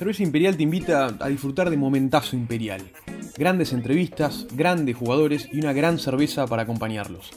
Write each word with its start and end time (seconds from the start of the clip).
Cerveza 0.00 0.22
Imperial 0.22 0.56
te 0.56 0.62
invita 0.62 1.14
a 1.20 1.28
disfrutar 1.28 1.68
de 1.68 1.76
Momentazo 1.76 2.34
Imperial. 2.34 2.80
Grandes 3.36 3.74
entrevistas, 3.74 4.46
grandes 4.50 4.96
jugadores 4.96 5.46
y 5.52 5.58
una 5.60 5.74
gran 5.74 5.98
cerveza 5.98 6.46
para 6.46 6.62
acompañarlos. 6.62 7.28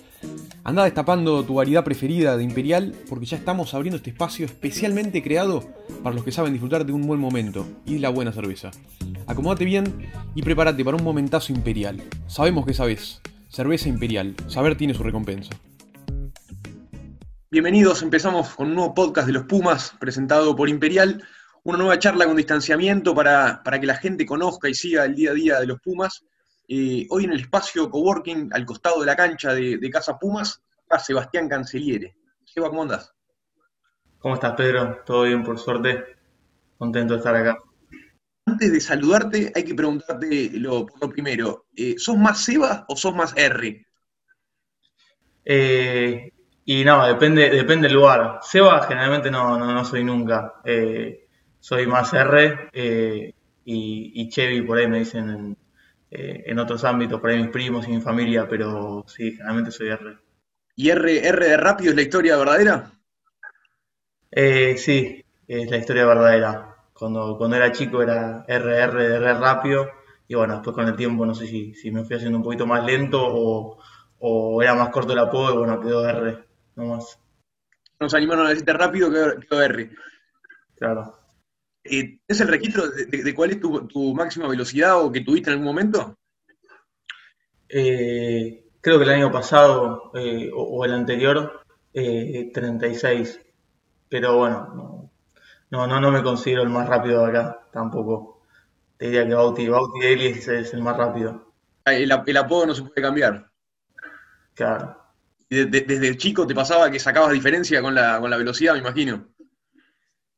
Anda 0.64 0.86
destapando 0.86 1.44
tu 1.44 1.56
variedad 1.56 1.84
preferida 1.84 2.38
de 2.38 2.44
Imperial 2.46 2.96
porque 3.10 3.26
ya 3.26 3.36
estamos 3.36 3.74
abriendo 3.74 3.98
este 3.98 4.12
espacio 4.12 4.46
especialmente 4.46 5.22
creado 5.22 5.74
para 6.04 6.16
los 6.16 6.24
que 6.24 6.32
saben 6.32 6.54
disfrutar 6.54 6.86
de 6.86 6.94
un 6.94 7.06
buen 7.06 7.20
momento 7.20 7.68
y 7.86 7.96
de 7.96 8.00
la 8.00 8.08
buena 8.08 8.32
cerveza. 8.32 8.72
Acomódate 9.28 9.66
bien 9.66 10.10
y 10.34 10.42
prepárate 10.42 10.86
para 10.86 10.96
un 10.96 11.04
momentazo 11.04 11.52
imperial. 11.52 12.02
Sabemos 12.28 12.66
que 12.66 12.74
sabes. 12.74 13.20
Cerveza 13.50 13.90
Imperial. 13.90 14.36
Saber 14.48 14.78
tiene 14.78 14.94
su 14.94 15.04
recompensa. 15.04 15.54
Bienvenidos, 17.52 18.02
empezamos 18.04 18.56
con 18.56 18.70
un 18.70 18.76
nuevo 18.76 18.94
podcast 18.94 19.28
de 19.28 19.34
los 19.34 19.44
Pumas 19.44 19.94
presentado 20.00 20.56
por 20.56 20.70
Imperial 20.70 21.22
una 21.64 21.78
nueva 21.78 21.98
charla 22.00 22.26
con 22.26 22.36
distanciamiento 22.36 23.16
para, 23.16 23.62
que 23.64 23.88
la 23.88 23.96
gente 23.96 24.26
conozca 24.26 24.68
y 24.68 24.74
siga 24.74 25.06
el 25.06 25.16
día 25.16 25.32
a 25.32 25.34
día 25.34 25.60
de 25.60 25.68
los 25.68 25.80
Pumas. 25.80 26.26
Eh, 26.68 27.08
hoy 27.10 27.26
en 27.26 27.34
el 27.34 27.42
espacio 27.42 27.90
coworking, 27.90 28.50
al 28.54 28.66
costado 28.66 29.00
de 29.00 29.06
la 29.06 29.16
cancha 29.16 29.54
de, 29.54 29.90
Casa 29.90 30.18
Pumas, 30.18 30.62
está 30.82 31.00
Sebastián 31.00 31.48
Canceliere. 31.48 32.16
Seba, 32.46 32.70
¿cómo 32.70 32.84
andas? 32.84 33.14
¿Cómo 34.20 34.36
estás, 34.36 34.54
Pedro? 34.54 35.02
¿Todo 35.06 35.24
bien, 35.24 35.44
por 35.44 35.58
suerte? 35.58 36.04
Contento 36.78 37.14
de 37.14 37.20
estar 37.20 37.36
acá. 37.36 37.58
Antes 38.46 38.72
de 38.72 38.82
saludarte, 38.82 39.52
hay 39.56 39.64
que 39.64 39.74
preguntarte 39.74 40.52
lo, 40.54 40.86
primero. 40.86 41.68
Eh, 41.76 41.96
¿Sos 41.98 42.18
más 42.18 42.44
Seba 42.44 42.86
o 42.90 42.98
sos 42.98 43.16
más 43.16 43.34
R? 43.38 43.86
Eh, 45.46 46.32
y 46.66 46.84
no, 46.84 47.08
depende, 47.08 47.50
depende 47.50 47.88
del 47.88 47.96
lugar. 47.96 48.40
Seba 48.42 48.86
generalmente 48.86 49.32
no, 49.32 49.58
no, 49.58 49.74
no 49.74 49.86
soy 49.86 50.04
nunca 50.04 50.56
soy 51.64 51.88
más 51.88 52.14
R 52.14 52.72
eh, 52.74 53.34
y, 53.64 54.28
Chevy 54.28 54.64
por 54.64 54.78
ahí 54.78 54.86
me 54.86 55.00
dicen 55.00 55.56
eh, 56.12 56.44
en, 56.46 56.60
otros 56.60 56.84
ámbitos, 56.84 57.22
por 57.22 57.30
ahí 57.30 57.42
mis 57.42 57.52
primos 57.52 57.88
y 57.88 57.92
mi 57.92 58.02
familia, 58.02 58.50
pero 58.50 59.06
sí, 59.08 59.32
generalmente 59.32 59.72
soy 59.72 59.88
R. 59.88 60.18
¿Y 60.76 60.90
R, 60.90 61.26
R 61.26 61.48
de 61.48 61.56
rápido 61.56 61.92
es 61.92 61.96
la 61.96 62.02
historia 62.02 62.36
verdadera? 62.36 62.92
Eh, 64.30 64.76
sí, 64.78 65.24
es 65.48 65.72
la 65.72 65.78
historia 65.78 66.06
verdadera. 66.06 66.76
Cuando, 66.92 67.38
cuando 67.38 67.56
era 67.56 67.72
chico 67.72 68.02
era 68.02 68.44
RR 68.46 69.08
de 69.08 69.16
R 69.16 69.34
rápido 69.36 69.88
y 70.28 70.36
bueno, 70.36 70.56
después 70.56 70.76
con 70.76 70.86
el 70.86 70.98
tiempo 70.98 71.26
no 71.26 71.34
sé 71.34 71.48
si, 71.48 71.74
si 71.76 71.92
me 71.92 72.04
fui 72.04 72.18
haciendo 72.18 72.40
un 72.40 72.44
poquito 72.44 72.68
más 72.68 72.84
lento 72.84 73.22
o, 73.24 74.62
era 74.62 74.76
más 74.76 74.90
corto 74.90 75.14
el 75.14 75.20
apodo 75.20 75.54
y 75.54 75.58
bueno, 75.60 75.80
quedó 75.80 76.10
R 76.10 76.44
nomás. 76.76 77.18
Nos 78.02 78.14
animaron 78.14 78.48
a 78.48 78.50
decirte 78.50 78.74
rápido, 78.74 79.10
quedó 79.10 79.62
R. 79.62 79.92
Claro. 80.76 81.23
Eh, 81.84 82.20
¿Es 82.28 82.40
el 82.40 82.48
registro 82.48 82.88
de, 82.90 83.36
cuál 83.36 83.52
es 83.52 83.60
tu, 83.60 84.14
máxima 84.16 84.48
velocidad 84.48 85.02
o 85.02 85.12
que 85.12 85.22
tuviste 85.22 85.50
en 85.50 85.54
algún 85.54 85.68
momento? 85.68 86.18
Eh, 87.68 88.66
creo 88.80 88.98
que 88.98 89.04
el 89.04 89.10
año 89.10 89.32
pasado 89.32 90.12
eh, 90.16 90.50
o, 90.54 90.86
el 90.86 90.94
anterior, 90.94 91.62
36. 91.92 93.40
Pero 94.10 94.38
bueno, 94.38 95.12
no, 95.70 95.88
no, 95.88 96.00
no 96.00 96.12
me 96.12 96.24
considero 96.24 96.62
el 96.62 96.70
más 96.70 96.88
rápido 96.88 97.26
de 97.26 97.30
acá, 97.30 97.68
tampoco. 97.72 98.42
Te 98.98 99.08
diría 99.08 99.28
que 99.28 99.34
Bauti, 99.34 99.68
Bauti 99.68 100.06
Eli 100.06 100.28
es, 100.28 100.48
el 100.48 100.82
más 100.82 100.96
rápido. 100.96 101.54
Ah, 101.86 101.94
el, 101.94 102.12
apodo 102.12 102.68
no 102.68 102.76
se 102.76 102.84
puede 102.84 103.02
cambiar. 103.02 103.50
Claro. 104.54 104.98
desde 105.50 106.16
chico 106.16 106.46
te 106.46 106.54
pasaba 106.54 106.92
que 106.92 107.00
sacabas 107.00 107.32
diferencia 107.32 107.82
con 107.82 107.96
la, 107.96 108.20
con 108.20 108.30
la 108.30 108.38
velocidad, 108.38 108.74
me 108.74 108.80
imagino. 108.80 109.33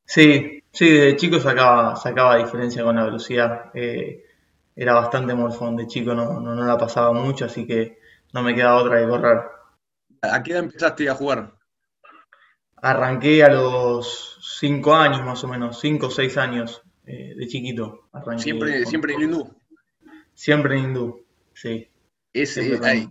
Sí, 0.06 0.62
sí, 0.70 0.88
de 0.88 1.16
chico 1.16 1.40
sacaba, 1.40 1.96
sacaba 1.96 2.36
diferencia 2.36 2.84
con 2.84 2.96
la 2.96 3.04
velocidad. 3.04 3.70
Eh, 3.74 4.24
era 4.74 4.94
bastante 4.94 5.34
morfón, 5.34 5.76
de 5.76 5.86
chico 5.86 6.14
no, 6.14 6.40
no, 6.40 6.54
la 6.54 6.78
pasaba 6.78 7.12
mucho, 7.12 7.46
así 7.46 7.66
que 7.66 7.98
no 8.32 8.42
me 8.42 8.54
quedaba 8.54 8.82
otra 8.82 9.00
que 9.00 9.08
correr. 9.08 9.40
¿A 10.22 10.42
qué 10.42 10.52
edad 10.52 10.64
empezaste 10.64 11.08
a 11.08 11.14
jugar? 11.14 11.54
Arranqué 12.76 13.42
a 13.42 13.48
los 13.48 14.38
5 14.60 14.94
años 14.94 15.24
más 15.24 15.42
o 15.44 15.48
menos, 15.48 15.80
5 15.80 16.06
o 16.06 16.10
6 16.10 16.36
años 16.36 16.82
eh, 17.06 17.34
de 17.36 17.48
chiquito. 17.48 18.08
¿Siempre, 18.36 18.84
¿Siempre 18.86 19.14
en 19.14 19.22
hindú? 19.22 19.56
Siempre 20.34 20.78
en 20.78 20.84
hindú, 20.84 21.24
sí. 21.54 21.88
¿Es 22.32 22.58
eh, 22.58 23.08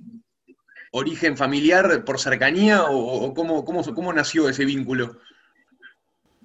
origen 0.92 1.36
familiar 1.36 2.06
por 2.06 2.20
cercanía 2.20 2.84
o, 2.88 3.34
cómo, 3.34 3.66
cómo, 3.66 3.84
cómo 3.84 4.14
nació 4.14 4.48
ese 4.48 4.66
vínculo? 4.66 5.18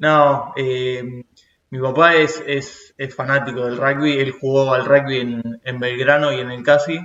No, 0.01 0.55
eh, 0.57 1.25
mi 1.69 1.79
papá 1.79 2.15
es, 2.17 2.43
es, 2.47 2.95
es, 2.97 3.15
fanático 3.15 3.67
del 3.67 3.77
rugby, 3.77 4.19
él 4.19 4.33
jugó 4.33 4.73
al 4.73 4.87
rugby 4.87 5.19
en, 5.63 5.79
Belgrano 5.79 6.33
y 6.33 6.41
en 6.41 6.51
el 6.51 6.63
Casi. 6.63 6.99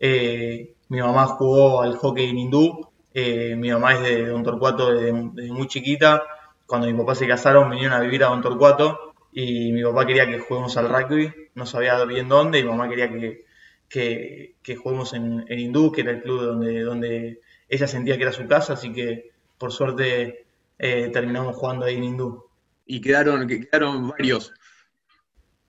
Eh, 0.00 0.74
mi 0.88 1.00
mamá 1.00 1.26
jugó 1.26 1.80
al 1.80 1.94
hockey 1.96 2.28
en 2.28 2.38
hindú, 2.38 2.88
eh, 3.14 3.54
mi 3.56 3.70
mamá 3.70 3.94
es 3.94 4.02
de 4.02 4.26
Don 4.26 4.42
Torcuato 4.42 4.92
desde, 4.92 5.12
muy 5.12 5.68
chiquita. 5.68 6.24
Cuando 6.66 6.88
mi 6.88 6.94
papá 6.94 7.14
se 7.14 7.28
casaron 7.28 7.70
vinieron 7.70 7.94
a 7.94 8.00
vivir 8.00 8.24
a 8.24 8.30
Don 8.30 8.42
Torcuato 8.42 9.14
y 9.32 9.70
mi 9.70 9.84
papá 9.84 10.04
quería 10.04 10.26
que 10.26 10.40
juguemos 10.40 10.76
al 10.76 10.88
rugby, 10.88 11.32
no 11.54 11.66
sabía 11.66 12.04
bien 12.04 12.28
dónde 12.28 12.58
y 12.58 12.64
mi 12.64 12.70
mamá 12.70 12.88
quería 12.88 13.08
que, 13.12 13.44
que, 13.88 14.56
que 14.60 14.74
juguemos 14.74 15.12
en, 15.14 15.44
en, 15.46 15.58
hindú, 15.60 15.92
que 15.92 16.00
era 16.00 16.10
el 16.10 16.22
club 16.22 16.42
donde, 16.42 16.80
donde 16.80 17.40
ella 17.68 17.86
sentía 17.86 18.16
que 18.16 18.24
era 18.24 18.32
su 18.32 18.48
casa, 18.48 18.72
así 18.72 18.92
que 18.92 19.30
por 19.56 19.70
suerte 19.70 20.46
eh, 20.82 21.10
terminamos 21.12 21.56
jugando 21.56 21.84
ahí 21.84 21.96
en 21.96 22.04
hindú. 22.04 22.42
Y 22.86 23.02
quedaron, 23.02 23.46
quedaron 23.46 24.08
varios. 24.08 24.52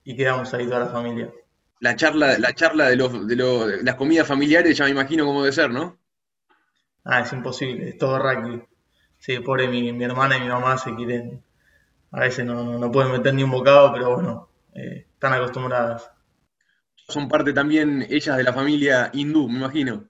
Y 0.04 0.16
quedamos 0.16 0.52
ahí 0.54 0.66
toda 0.66 0.80
la 0.80 0.86
familia. 0.86 1.30
La 1.80 1.94
charla, 1.96 2.38
la 2.38 2.54
charla 2.54 2.88
de, 2.88 2.96
los, 2.96 3.26
de, 3.26 3.82
las 3.82 3.94
comidas 3.96 4.26
familiares 4.26 4.76
ya 4.76 4.84
me 4.84 4.90
imagino 4.90 5.26
cómo 5.26 5.42
debe 5.42 5.52
ser, 5.52 5.70
¿no? 5.70 5.98
Ah, 7.04 7.20
es 7.20 7.32
imposible, 7.32 7.90
es 7.90 7.98
todo 7.98 8.18
rugby. 8.18 8.62
Sí, 9.18 9.38
pobre 9.40 9.68
mi, 9.68 9.92
mi 9.92 10.04
hermana 10.04 10.38
y 10.38 10.40
mi 10.40 10.48
mamá 10.48 10.78
se 10.78 10.94
quieren. 10.94 11.42
A 12.10 12.20
veces 12.20 12.44
no, 12.46 12.78
no, 12.78 12.90
pueden 12.90 13.12
meter 13.12 13.34
ni 13.34 13.42
un 13.42 13.50
bocado, 13.50 13.92
pero 13.92 14.14
bueno, 14.14 14.48
eh, 14.74 15.06
están 15.12 15.34
acostumbradas. 15.34 16.10
Son 16.96 17.28
parte 17.28 17.52
también 17.52 18.06
ellas 18.08 18.36
de 18.36 18.44
la 18.44 18.52
familia 18.52 19.10
hindú, 19.12 19.48
me 19.48 19.58
imagino. 19.58 20.08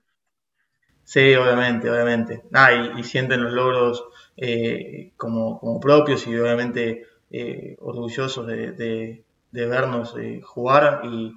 Sí, 1.05 1.35
obviamente, 1.35 1.91
obviamente. 1.91 2.43
Ah, 2.53 2.73
y, 2.73 3.05
sienten 3.05 3.43
los 3.43 3.53
logros 3.53 4.05
eh, 4.37 5.13
como, 5.17 5.59
como, 5.59 5.81
propios 5.81 6.27
y 6.27 6.37
obviamente 6.37 7.07
eh, 7.31 7.77
orgullosos 7.81 8.47
de, 8.47 8.73
de, 8.73 9.67
vernos 9.67 10.15
eh, 10.19 10.41
jugar. 10.43 11.03
Y 11.05 11.33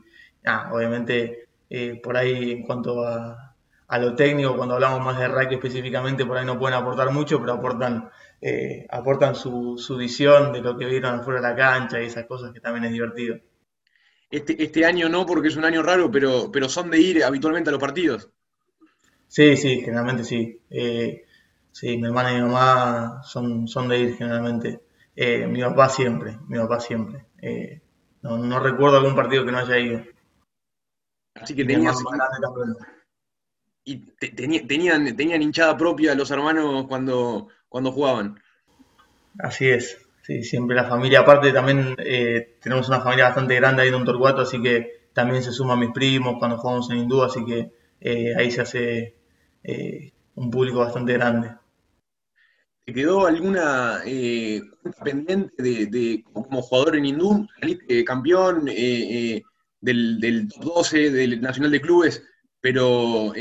ah, 0.45 0.69
obviamente 0.73 1.47
por 2.03 2.15
ahí 2.15 2.51
en 2.51 2.63
cuanto 2.63 3.05
a, 3.05 3.55
a, 3.87 3.99
lo 3.99 4.15
técnico, 4.15 4.55
cuando 4.55 4.75
hablamos 4.75 5.01
más 5.03 5.19
de 5.19 5.27
rugby 5.27 5.55
específicamente, 5.55 6.25
por 6.25 6.37
ahí 6.37 6.45
no 6.45 6.57
pueden 6.57 6.77
aportar 6.77 7.11
mucho, 7.11 7.39
pero 7.39 7.53
aportan, 7.53 8.09
aportan 8.89 9.35
su, 9.35 9.77
su 9.77 9.97
visión 9.97 10.53
de 10.53 10.61
lo 10.61 10.77
que 10.77 10.85
vieron 10.85 11.19
afuera 11.19 11.41
de 11.41 11.47
la 11.49 11.55
cancha 11.55 12.01
y 12.01 12.05
esas 12.05 12.25
cosas 12.25 12.53
que 12.53 12.61
también 12.61 12.85
es 12.85 12.93
divertido. 12.93 13.37
Este, 14.31 14.61
este 14.63 14.85
año 14.85 15.09
no, 15.09 15.25
porque 15.25 15.49
es 15.49 15.55
un 15.55 15.65
año 15.65 15.83
raro, 15.83 16.09
pero, 16.11 16.49
pero 16.51 16.69
son 16.69 16.89
de 16.91 16.99
ir 16.99 17.23
habitualmente 17.23 17.69
a 17.69 17.71
los 17.71 17.81
partidos. 17.81 18.29
Sí, 19.27 19.57
sí, 19.57 19.81
generalmente 19.81 20.23
sí. 20.23 20.61
Eh, 20.69 21.24
sí, 21.75 21.97
mi 21.97 22.07
hermana 22.07 22.31
y 22.31 22.35
mi 22.35 22.41
mamá 22.41 23.21
son, 23.23 23.67
son 23.67 23.89
de 23.89 23.99
ir 23.99 24.15
generalmente. 24.15 24.79
Eh, 25.13 25.45
mi 25.45 25.61
papá 25.61 25.89
siempre, 25.89 26.37
mi 26.47 26.57
papá 26.57 26.79
siempre. 26.79 27.25
Eh, 27.41 27.81
no, 28.21 28.37
no, 28.37 28.59
recuerdo 28.61 28.97
algún 28.97 29.13
partido 29.13 29.45
que 29.45 29.51
no 29.51 29.57
haya 29.57 29.77
ido. 29.77 30.01
Así 31.35 31.53
que 31.53 31.65
tenías, 31.65 31.97
y 33.83 33.97
tenían, 34.65 35.15
tenían 35.17 35.41
hinchada 35.41 35.75
propia 35.77 36.15
los 36.15 36.31
hermanos 36.31 36.87
cuando, 36.87 37.49
cuando 37.67 37.91
jugaban. 37.91 38.41
Así 39.37 39.69
es, 39.69 40.07
sí, 40.21 40.43
siempre 40.43 40.77
la 40.77 40.85
familia. 40.85 41.19
Aparte 41.19 41.51
también 41.51 41.97
tenemos 42.61 42.87
una 42.87 43.01
familia 43.01 43.25
bastante 43.25 43.55
grande 43.55 43.81
ahí 43.81 43.89
en 43.89 43.95
un 43.95 44.05
Torcuato, 44.05 44.41
así 44.41 44.61
que 44.61 45.09
también 45.13 45.43
se 45.43 45.51
suman 45.51 45.79
mis 45.79 45.91
primos 45.91 46.37
cuando 46.39 46.57
jugamos 46.57 46.89
en 46.89 46.99
Hindú, 46.99 47.21
así 47.21 47.43
que 47.43 48.33
ahí 48.37 48.49
se 48.49 48.61
hace 48.61 49.15
eh, 49.61 50.13
un 50.35 50.49
público 50.49 50.79
bastante 50.79 51.13
grande. 51.13 51.51
¿Te 52.85 52.93
quedó 52.93 53.25
alguna 53.25 54.01
eh, 54.05 54.61
pendiente 55.03 55.61
de, 55.61 56.23
como 56.31 56.61
jugador 56.61 56.95
en 56.95 57.05
Hindú? 57.05 57.47
Campeón 58.05 58.67
eh, 58.69 59.41
del, 59.81 60.19
del 60.19 60.47
12 60.47 61.09
del 61.09 61.41
Nacional 61.41 61.71
de 61.71 61.81
Clubes, 61.81 62.23
pero 62.61 63.33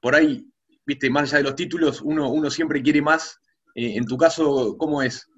por 0.00 0.14
ahí, 0.16 0.48
viste, 0.84 1.10
más 1.10 1.32
allá 1.32 1.38
de 1.38 1.44
los 1.44 1.54
títulos, 1.54 2.00
uno, 2.02 2.50
siempre 2.50 2.82
quiere 2.82 3.02
más. 3.02 3.40
en 3.74 4.04
tu 4.04 4.16
caso, 4.16 4.76
¿cómo 4.76 5.00
es? 5.00 5.28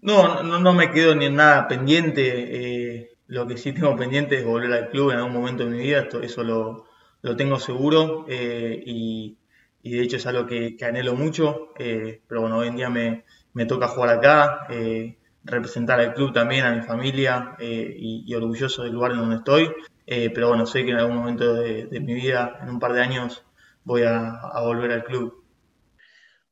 No, 0.00 0.42
no, 0.42 0.72
me 0.72 0.90
quedo 0.90 1.14
ni 1.14 1.26
en 1.26 1.34
nada 1.34 1.68
pendiente. 1.68 3.10
lo 3.26 3.46
que 3.46 3.58
sí 3.58 3.72
tengo 3.72 3.94
pendiente 3.96 4.38
es 4.38 4.44
volver 4.46 4.72
al 4.72 4.90
club 4.90 5.10
en 5.10 5.18
algún 5.18 5.34
momento 5.34 5.64
de 5.64 5.70
mi 5.70 5.82
vida. 5.82 6.08
eso 6.22 6.42
lo, 6.42 6.88
lo 7.22 7.36
tengo 7.36 7.58
seguro 7.58 8.24
eh, 8.28 8.82
y, 9.88 9.96
de 9.96 10.02
hecho 10.02 10.16
es 10.16 10.26
algo 10.26 10.46
que, 10.46 10.76
anhelo 10.82 11.14
mucho, 11.14 11.72
eh, 11.78 12.20
pero 12.26 12.42
bueno, 12.42 12.58
hoy 12.58 12.68
en 12.68 12.76
día 12.76 12.90
me, 12.90 13.24
toca 13.66 13.88
jugar 13.88 14.10
acá, 14.10 14.66
eh, 14.70 15.18
representar 15.44 16.00
al 16.00 16.14
club 16.14 16.32
también, 16.32 16.64
a 16.64 16.72
mi 16.72 16.82
familia 16.82 17.56
y, 17.58 18.32
orgulloso 18.34 18.82
del 18.82 18.92
lugar 18.92 19.12
en 19.12 19.18
donde 19.18 19.36
estoy. 19.36 19.70
pero 20.06 20.48
bueno, 20.48 20.66
sé 20.66 20.84
que 20.84 20.90
en 20.90 20.98
algún 20.98 21.16
momento 21.16 21.54
de, 21.54 22.00
mi 22.00 22.14
vida, 22.14 22.58
en 22.62 22.68
un 22.70 22.78
par 22.78 22.92
de 22.92 23.00
años, 23.00 23.44
voy 23.84 24.02
a, 24.02 24.40
volver 24.60 24.92
al 24.92 25.04
club. 25.04 25.44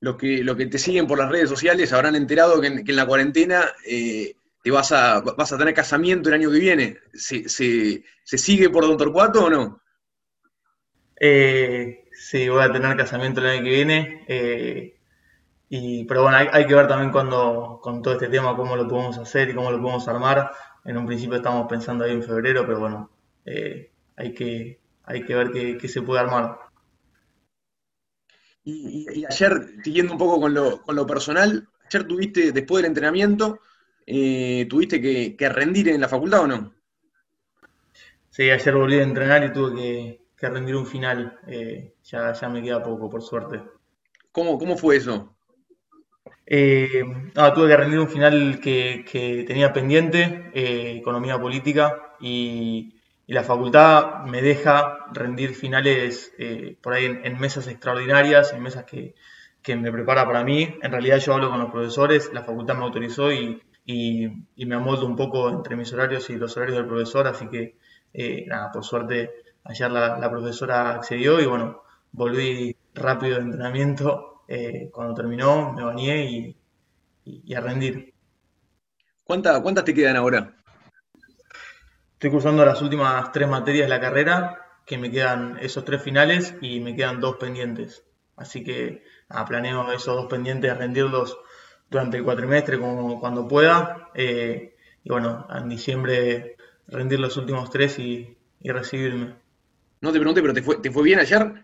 Lo 0.01 0.17
que, 0.17 0.45
lo 0.45 0.57
que 0.57 0.67
te 0.67 0.79
siguen 0.79 1.07
por 1.07 1.19
las 1.19 1.31
redes 1.31 1.49
sociales 1.49 1.93
habrán 1.93 2.17
enterado 2.17 2.61
que 2.61 2.69
en, 2.69 2.97
la 2.97 3.07
cuarentena 3.07 3.67
te 3.85 4.71
vas 4.71 4.93
a, 4.93 5.21
vas 5.21 5.53
a 5.53 5.59
tener 5.59 5.75
casamiento 5.75 6.29
el 6.29 6.35
año 6.37 6.51
que 6.51 6.59
viene. 6.59 6.99
¿Se, 7.13 7.49
se 7.49 8.39
sigue 8.39 8.71
por 8.71 8.85
Don 8.85 8.97
Torcuato 8.97 9.45
o 9.45 9.51
no? 9.51 9.81
Eh, 11.19 12.06
sí, 12.27 12.49
voy 12.49 12.65
a 12.65 12.73
tener 12.73 12.97
casamiento 12.97 13.41
el 13.41 13.47
año 13.47 13.63
que 13.63 13.71
viene. 13.71 14.25
Eh, 14.27 14.97
y, 15.69 16.05
pero 16.05 16.23
bueno, 16.23 16.39
hay, 16.39 16.67
que 16.67 16.75
ver 16.75 16.89
también 16.89 17.13
cuando, 17.13 17.79
con 17.81 18.03
todo 18.03 18.15
este 18.15 18.29
tema 18.29 18.57
cómo 18.57 18.77
lo 18.77 18.89
podemos 18.89 19.17
hacer 19.19 19.51
y 19.51 19.55
cómo 19.55 19.71
lo 19.71 19.81
podemos 19.81 20.09
armar. 20.09 20.51
En 20.85 20.97
un 20.97 21.07
principio 21.07 21.37
estamos 21.37 21.69
pensando 21.69 22.05
ahí 22.05 22.13
en 22.13 22.23
febrero, 22.25 22.67
pero 22.67 22.81
bueno, 22.81 23.11
eh, 23.45 23.93
hay, 24.17 24.35
que, 24.35 24.81
hay 25.05 25.25
que 25.25 25.35
ver 25.37 25.51
qué, 25.79 25.89
se 25.89 26.03
puede 26.03 26.21
armar. 26.21 26.59
Y, 28.65 29.25
ayer, 29.25 29.77
siguiendo 29.85 30.13
un 30.13 30.19
poco 30.19 30.41
con 30.41 30.55
lo, 30.55 30.83
con 30.83 30.97
lo 30.97 31.07
personal, 31.07 31.69
ayer 31.87 32.09
tuviste, 32.09 32.51
después 32.51 32.83
del 32.83 32.91
entrenamiento, 32.91 33.61
eh, 34.05 34.67
¿tuviste 34.69 35.01
que, 35.01 35.37
que 35.37 35.49
rendir 35.49 35.89
en 35.91 36.01
la 36.01 36.09
facultad 36.09 36.41
o 36.41 36.47
no? 36.49 36.75
Sí, 38.31 38.51
ayer 38.51 38.75
volví 38.75 38.99
a 38.99 39.05
entrenar 39.05 39.45
y 39.45 39.53
tuve 39.53 39.75
que, 39.77 40.26
que 40.47 40.55
rendir 40.55 40.77
un 40.77 40.87
final. 40.87 41.39
Eh, 41.47 41.95
ya, 42.05 42.33
ya 42.33 42.49
me 42.49 42.63
queda 42.63 42.83
poco, 42.83 43.11
por 43.11 43.23
suerte. 43.23 43.63
¿Cómo, 44.33 44.59
cómo 44.59 44.77
fue 44.77 44.97
eso? 44.97 45.35
Eh, 46.47 47.03
tuve 47.55 47.69
que 47.69 47.77
rendir 47.77 47.99
un 47.99 48.09
final 48.09 48.61
que, 48.61 49.45
tenía 49.47 49.73
pendiente, 49.73 50.51
eh, 50.55 50.97
economía 50.99 51.41
política, 51.41 52.15
y, 52.21 52.93
la 53.29 53.43
facultad 53.43 54.23
me 54.27 54.41
deja 54.41 55.07
rendir 55.13 55.53
finales 55.53 56.33
por 56.81 56.93
ahí 56.95 57.07
en, 57.07 57.41
mesas 57.41 57.67
extraordinarias, 57.67 58.53
en 58.53 58.63
mesas 58.63 58.85
que, 58.85 59.15
me 59.75 59.91
prepara 59.91 60.25
para 60.25 60.45
mí. 60.45 60.77
En 60.81 60.93
realidad 60.93 61.19
yo 61.19 61.35
hablo 61.35 61.51
con 61.51 61.59
los 61.59 61.73
profesores, 61.73 62.31
la 62.33 62.45
facultad 62.45 62.77
me 62.77 62.85
autorizó 62.85 63.33
y, 63.33 63.61
me 63.85 64.75
amoldo 64.77 65.07
un 65.07 65.17
poco 65.17 65.49
entre 65.49 65.75
mis 65.75 65.93
horarios 65.93 66.31
y 66.31 66.37
los 66.37 66.57
horarios 66.57 66.79
del 66.79 66.87
profesor, 66.87 67.27
así 67.27 67.49
que 67.49 67.77
nada, 68.47 68.71
por 68.71 68.85
suerte 68.85 69.46
ayer 69.69 69.91
la, 69.91 70.31
profesora 70.31 70.91
accedió 70.91 71.41
y 71.41 71.47
bueno, 71.47 71.83
volví 72.13 72.77
rápido 72.95 73.37
de 73.37 73.43
entrenamiento. 73.43 74.43
Eh, 74.49 74.91
cuando 74.93 75.15
terminó 75.15 75.73
me 75.73 75.83
bañé 75.83 76.55
y, 77.25 77.55
a 77.55 77.61
rendir. 77.61 78.15
¿Cuántas 79.25 79.85
te 79.85 79.93
quedan 79.93 80.17
ahora? 80.17 80.55
Estoy 82.13 82.31
cursando 82.31 82.65
las 82.65 82.81
últimas 82.81 83.33
tres 83.33 83.49
materias 83.49 83.87
de 83.87 83.95
la 83.95 84.01
carrera, 84.01 84.59
que 84.87 84.99
me 84.99 85.11
quedan 85.11 85.59
esos 85.61 85.85
tres 85.85 86.01
finales 86.01 86.55
y 86.61 86.79
me 86.79 86.95
quedan 86.95 87.21
dos 87.21 87.37
pendientes. 87.37 88.05
Así 88.37 88.63
que 88.63 89.03
planeo 89.49 89.91
esos 89.93 90.15
dos 90.15 90.27
pendientes 90.27 90.77
rendirlos 90.77 91.37
durante 91.91 92.19
el 92.19 92.25
cuatrimestre 92.25 92.79
como 92.79 93.19
cuando 93.19 93.49
pueda. 93.49 94.11
Eh, 94.15 94.77
y 95.03 95.11
bueno, 95.11 95.47
en 95.53 95.69
diciembre 95.69 96.57
rendir 96.87 97.19
los 97.19 97.37
últimos 97.37 97.71
tres 97.71 97.99
y 97.99 98.39
recibirme. 98.63 99.46
No 100.01 100.13
te 100.13 100.19
pregunté, 100.19 100.43
pero 100.43 100.55
¿te 100.55 100.63
fue, 100.63 100.77
¿te 100.79 100.91
fue 100.91 101.03
bien 101.03 101.19
ayer? 101.19 101.63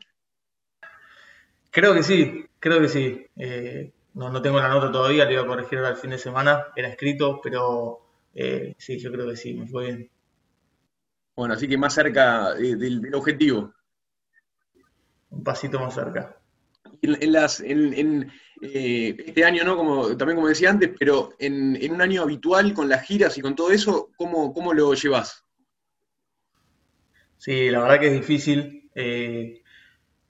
Creo 1.70 1.94
que 1.94 2.02
sí, 2.02 2.46
creo 2.58 2.80
que 2.80 2.88
sí. 2.88 3.26
Eh, 3.36 3.92
no, 4.14 4.42
tengo 4.42 4.58
la 4.58 4.68
nota 4.68 4.92
todavía, 4.92 5.24
le 5.24 5.32
iba 5.32 5.42
a 5.42 5.46
corregir 5.46 5.78
ahora 5.78 5.90
el 5.90 5.96
fin 5.96 6.10
de 6.10 6.18
semana, 6.18 6.66
era 6.76 6.88
escrito, 6.88 7.40
pero 7.42 8.00
eh, 8.34 8.74
sí, 8.78 8.98
yo 8.98 9.10
creo 9.10 9.28
que 9.28 9.36
sí, 9.36 9.54
me 9.54 9.66
fue 9.66 9.84
bien. 9.84 10.10
Bueno, 11.34 11.54
así 11.54 11.66
que 11.66 11.78
más 11.78 11.94
cerca 11.94 12.54
del, 12.54 13.14
objetivo. 13.14 13.72
Un 15.30 15.42
pasito 15.42 15.80
más 15.80 15.94
cerca. 15.94 16.38
En, 17.00 17.32
las, 17.32 17.60
en, 17.60 18.30
eh, 18.60 19.16
este 19.26 19.44
año, 19.44 19.64
¿no? 19.64 19.76
Como, 19.76 20.14
también 20.16 20.36
como 20.36 20.48
decía 20.48 20.70
antes, 20.70 20.90
pero 20.98 21.34
en, 21.38 21.90
un 21.90 22.02
año 22.02 22.22
habitual, 22.22 22.74
con 22.74 22.88
las 22.88 23.02
giras 23.06 23.38
y 23.38 23.40
con 23.40 23.56
todo 23.56 23.70
eso, 23.70 24.10
¿cómo, 24.16 24.52
cómo 24.52 24.74
lo 24.74 24.92
llevas? 24.92 25.46
Sí, 27.42 27.70
la 27.70 27.80
verdad 27.80 27.98
que 27.98 28.06
es 28.06 28.12
difícil, 28.12 28.88
eh, 28.94 29.62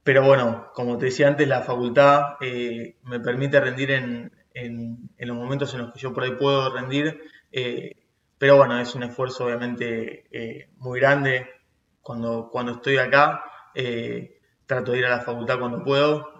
pero 0.03 0.25
bueno, 0.25 0.70
como 0.75 0.97
te 0.97 1.06
decía 1.06 1.29
antes, 1.29 1.47
la 1.47 1.61
facultad 1.61 2.37
eh, 2.41 2.97
me 3.03 3.20
permite 3.20 3.61
rendir 3.61 3.91
en, 3.91 4.32
en, 4.55 5.11
los 5.19 5.37
momentos 5.37 5.75
en 5.75 5.81
los 5.81 5.93
que 5.93 6.00
yo 6.00 6.14
por 6.14 6.23
ahí 6.23 6.31
puedo 6.37 6.75
rendir, 6.75 7.20
eh, 7.53 8.06
pero 8.38 8.56
bueno, 8.56 8.81
es 8.81 8.94
un 8.94 9.03
esfuerzo 9.03 9.44
obviamente 9.44 10.70
muy 10.79 11.00
grande 11.00 11.49
cuando, 12.00 12.49
cuando 12.50 12.73
estoy 12.73 12.97
acá. 12.97 13.44
trato 14.64 14.93
de 14.93 14.99
ir 14.99 15.05
a 15.05 15.11
la 15.11 15.20
facultad 15.20 15.59
cuando 15.59 15.85
puedo, 15.85 16.32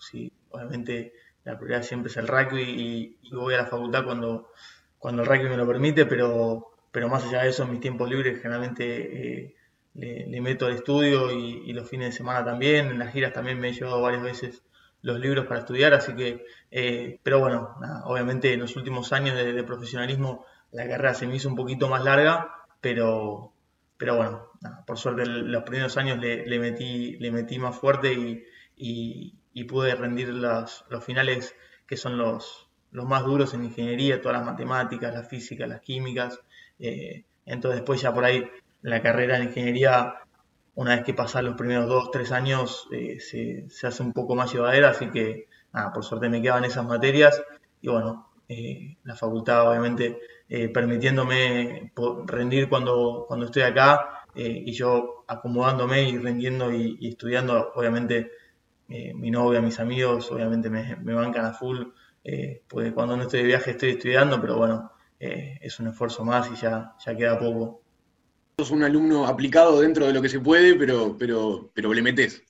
sí, 0.00 0.32
obviamente 0.50 1.12
la 1.44 1.56
prioridad 1.56 1.84
siempre 1.84 2.10
es 2.10 2.16
el 2.16 2.26
rugby 2.26 3.18
y, 3.22 3.34
voy 3.36 3.54
a 3.54 3.58
la 3.58 3.66
facultad 3.66 4.04
cuando, 4.04 4.50
cuando 4.98 5.22
el 5.22 5.28
rugby 5.28 5.48
me 5.48 5.56
lo 5.56 5.66
permite, 5.68 6.06
pero, 6.06 6.72
pero 6.90 7.08
más 7.08 7.24
allá 7.24 7.44
de 7.44 7.50
eso, 7.50 7.62
en 7.62 7.70
mis 7.70 7.80
tiempos 7.80 8.10
libres 8.10 8.42
generalmente 8.42 9.54
le, 9.94 10.40
meto 10.40 10.66
al 10.66 10.72
estudio 10.72 11.30
y, 11.30 11.72
los 11.72 11.88
fines 11.88 12.08
de 12.08 12.16
semana 12.16 12.44
también. 12.44 12.88
En 12.88 12.98
las 12.98 13.12
giras 13.12 13.32
también 13.32 13.58
me 13.58 13.68
he 13.68 13.72
llevado 13.72 14.00
varias 14.00 14.22
veces 14.22 14.62
los 15.02 15.18
libros 15.18 15.46
para 15.46 15.60
estudiar, 15.60 15.94
así 15.94 16.14
que, 16.14 16.44
eh, 16.70 17.18
pero 17.22 17.40
bueno, 17.40 17.76
obviamente 18.04 18.52
en 18.52 18.60
los 18.60 18.76
últimos 18.76 19.12
años 19.12 19.34
de, 19.36 19.62
profesionalismo 19.64 20.44
la 20.70 20.86
carrera 20.88 21.12
se 21.12 21.26
me 21.26 21.36
hizo 21.36 21.48
un 21.48 21.56
poquito 21.56 21.88
más 21.88 22.04
larga, 22.04 22.54
pero, 22.80 23.52
pero 23.96 24.16
bueno, 24.16 24.48
por 24.86 24.98
suerte 24.98 25.26
los 25.26 25.64
primeros 25.64 25.96
años 25.96 26.18
le, 26.18 26.58
metí, 26.58 27.16
le 27.18 27.32
metí 27.32 27.58
más 27.58 27.76
fuerte 27.76 28.46
y, 28.76 29.64
pude 29.68 29.94
rendir 29.94 30.28
los, 30.28 30.84
los 30.88 31.04
finales 31.04 31.54
que 31.86 31.96
son 31.96 32.16
los, 32.16 32.68
los 32.92 33.06
más 33.06 33.24
duros 33.24 33.54
en 33.54 33.64
ingeniería, 33.64 34.20
todas 34.20 34.38
las 34.38 34.46
matemáticas, 34.46 35.12
la 35.12 35.24
física, 35.24 35.66
las 35.66 35.80
químicas. 35.80 36.40
Eh, 36.78 37.24
entonces 37.44 37.80
después 37.80 38.00
ya 38.00 38.14
por 38.14 38.24
ahí 38.24 38.48
la 38.82 39.00
carrera 39.00 39.36
en 39.36 39.44
ingeniería, 39.44 40.14
una 40.74 40.96
vez 40.96 41.04
que 41.04 41.14
pasan 41.14 41.46
los 41.46 41.54
primeros 41.54 41.88
dos, 41.88 42.10
tres 42.10 42.32
años, 42.32 42.88
eh, 42.92 43.18
se, 43.20 43.86
hace 43.86 44.02
un 44.02 44.12
poco 44.12 44.34
más 44.34 44.52
llevadera, 44.52 44.90
así 44.90 45.10
que 45.10 45.48
nada, 45.72 45.92
por 45.92 46.04
suerte 46.04 46.28
me 46.28 46.42
quedan 46.42 46.64
esas 46.64 46.86
materias 46.86 47.42
y 47.80 47.88
bueno, 47.88 48.30
eh, 48.48 48.96
la 49.04 49.14
facultad 49.14 49.68
obviamente 49.68 50.18
eh, 50.48 50.68
permitiéndome 50.68 51.92
rendir 52.26 52.68
cuando, 52.68 53.24
cuando 53.26 53.46
estoy 53.46 53.62
acá 53.62 54.18
y 54.34 54.72
yo 54.72 55.24
acomodándome 55.28 56.08
y 56.08 56.16
rendiendo 56.16 56.72
y, 56.72 57.06
estudiando, 57.06 57.70
obviamente 57.74 58.30
mi 58.88 59.30
novia, 59.30 59.60
mis 59.60 59.78
amigos, 59.78 60.30
obviamente 60.32 60.70
me, 60.70 60.96
me 60.96 61.12
bancan 61.12 61.44
a 61.44 61.52
full, 61.52 61.82
porque 62.66 62.92
cuando 62.94 63.14
no 63.14 63.24
estoy 63.24 63.40
de 63.40 63.46
viaje 63.46 63.72
estoy 63.72 63.90
estudiando, 63.90 64.40
pero 64.40 64.56
bueno, 64.56 64.92
es 65.18 65.78
un 65.80 65.88
esfuerzo 65.88 66.24
más 66.24 66.50
y 66.50 66.56
ya, 66.56 66.94
ya 67.04 67.14
queda 67.14 67.38
poco 67.38 67.81
sos 68.56 68.70
un 68.70 68.84
alumno 68.84 69.26
aplicado 69.26 69.80
dentro 69.80 70.06
de 70.06 70.12
lo 70.12 70.22
que 70.22 70.28
se 70.28 70.40
puede, 70.40 70.74
pero, 70.74 71.16
pero, 71.18 71.70
pero 71.74 71.92
le 71.92 72.02
metes. 72.02 72.42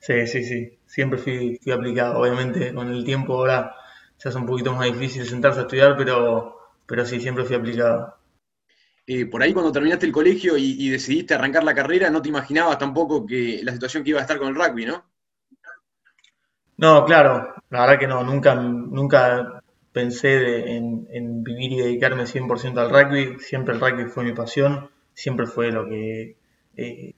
Sí, 0.00 0.26
sí, 0.26 0.44
sí. 0.44 0.78
Siempre 0.86 1.18
fui, 1.18 1.60
aplicado. 1.72 2.20
Obviamente 2.20 2.72
con 2.72 2.88
el 2.88 3.04
tiempo 3.04 3.34
ahora 3.34 3.74
se 4.16 4.28
hace 4.28 4.38
un 4.38 4.46
poquito 4.46 4.72
más 4.72 4.86
difícil 4.86 5.26
sentarse 5.26 5.60
a 5.60 5.62
estudiar, 5.62 5.96
pero, 5.96 6.56
pero 6.86 7.04
sí, 7.04 7.20
siempre 7.20 7.44
fui 7.44 7.56
aplicado. 7.56 8.16
Eh, 9.06 9.26
por 9.26 9.42
ahí 9.42 9.52
cuando 9.52 9.72
terminaste 9.72 10.06
el 10.06 10.12
colegio 10.12 10.56
y, 10.56 10.88
decidiste 10.90 11.34
arrancar 11.34 11.64
la 11.64 11.74
carrera, 11.74 12.10
no 12.10 12.20
te 12.20 12.28
imaginabas 12.28 12.78
tampoco 12.78 13.26
que 13.26 13.60
la 13.62 13.72
situación 13.72 14.04
que 14.04 14.10
iba 14.10 14.18
a 14.18 14.22
estar 14.22 14.38
con 14.38 14.48
el 14.48 14.54
rugby, 14.54 14.84
¿no? 14.84 15.04
No, 16.76 17.04
claro, 17.04 17.54
la 17.70 17.80
verdad 17.80 17.98
que 17.98 18.06
no, 18.06 18.22
nunca, 18.22 18.54
nunca 18.54 19.57
pensé 19.92 20.76
en, 20.76 21.42
vivir 21.44 21.72
y 21.72 21.78
dedicarme 21.78 22.24
100% 22.24 22.78
al 22.78 22.90
rugby. 22.90 23.38
Siempre 23.40 23.74
el 23.74 23.80
rugby 23.80 24.04
fue 24.06 24.24
mi 24.24 24.32
pasión, 24.32 24.90
siempre 25.14 25.46
fue 25.46 25.70
lo 25.72 25.88
que, 25.88 26.36
eh, 26.76 27.14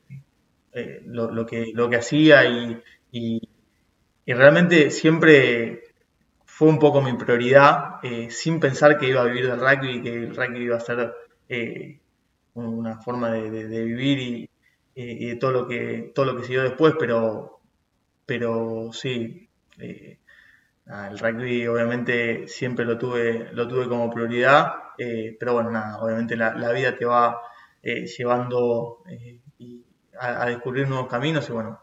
eh, 0.72 1.02
lo, 1.06 1.46
que, 1.46 1.72
lo 1.74 1.88
que 1.90 1.96
hacía 1.96 2.44
y, 2.44 3.40
realmente 4.26 4.90
siempre 4.90 5.82
fue 6.44 6.68
un 6.68 6.78
poco 6.78 7.02
mi 7.02 7.14
prioridad, 7.14 7.96
eh, 8.04 8.30
sin 8.30 8.60
pensar 8.60 8.98
que 8.98 9.08
iba 9.08 9.22
a 9.22 9.24
vivir 9.24 9.48
del 9.48 9.58
rugby 9.58 9.96
y 9.96 10.02
que 10.02 10.14
el 10.14 10.36
rugby 10.36 10.62
iba 10.62 10.76
a 10.76 10.80
ser 10.80 11.14
una 12.54 13.00
forma 13.00 13.32
de, 13.32 13.84
vivir 13.84 14.18
y, 14.20 14.50
y, 14.94 15.36
todo 15.38 15.50
lo 15.50 15.66
que 15.66 16.12
todo 16.14 16.26
lo 16.26 16.36
que 16.36 16.44
siguió 16.44 16.62
después, 16.62 16.94
pero, 16.98 17.60
pero 18.26 18.92
sí 18.92 19.48
el 20.90 21.18
rugby 21.18 21.66
obviamente 21.66 22.48
siempre 22.48 22.84
lo 22.84 22.98
tuve, 22.98 23.50
lo 23.52 23.68
tuve 23.68 23.88
como 23.88 24.10
prioridad, 24.10 24.72
eh, 24.98 25.36
pero 25.38 25.54
bueno, 25.54 25.70
nada, 25.70 25.98
obviamente 26.00 26.36
la, 26.36 26.72
vida 26.72 26.96
te 26.96 27.04
va 27.04 27.40
eh, 27.82 28.06
llevando 28.06 29.02
eh, 29.08 29.40
a, 30.18 30.46
descubrir 30.46 30.88
nuevos 30.88 31.08
caminos 31.08 31.48
y 31.48 31.52
bueno, 31.52 31.80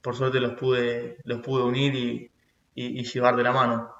por 0.00 0.16
suerte 0.16 0.40
los 0.40 0.54
pude, 0.54 1.18
los 1.24 1.40
pude 1.40 1.64
unir 1.64 1.94
y, 2.74 3.02
llevar 3.04 3.36
de 3.36 3.42
la 3.42 3.52
mano. 3.52 3.94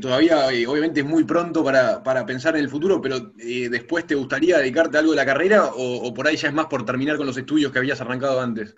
todavía, 0.00 0.46
obviamente, 0.68 1.00
es 1.00 1.06
muy 1.06 1.24
pronto 1.24 1.64
para, 1.64 2.26
pensar 2.26 2.56
en 2.56 2.62
el 2.62 2.68
futuro, 2.68 3.00
pero 3.00 3.32
después 3.70 4.06
te 4.06 4.14
gustaría 4.14 4.58
dedicarte 4.58 4.96
a 4.96 5.00
algo 5.00 5.12
de 5.12 5.16
la 5.16 5.26
carrera 5.26 5.70
o, 5.74 6.14
por 6.14 6.28
ahí 6.28 6.36
ya 6.36 6.48
es 6.48 6.54
más 6.54 6.66
por 6.66 6.84
terminar 6.84 7.16
con 7.16 7.26
los 7.26 7.36
estudios 7.36 7.72
que 7.72 7.78
habías 7.78 8.00
arrancado 8.00 8.40
antes? 8.40 8.76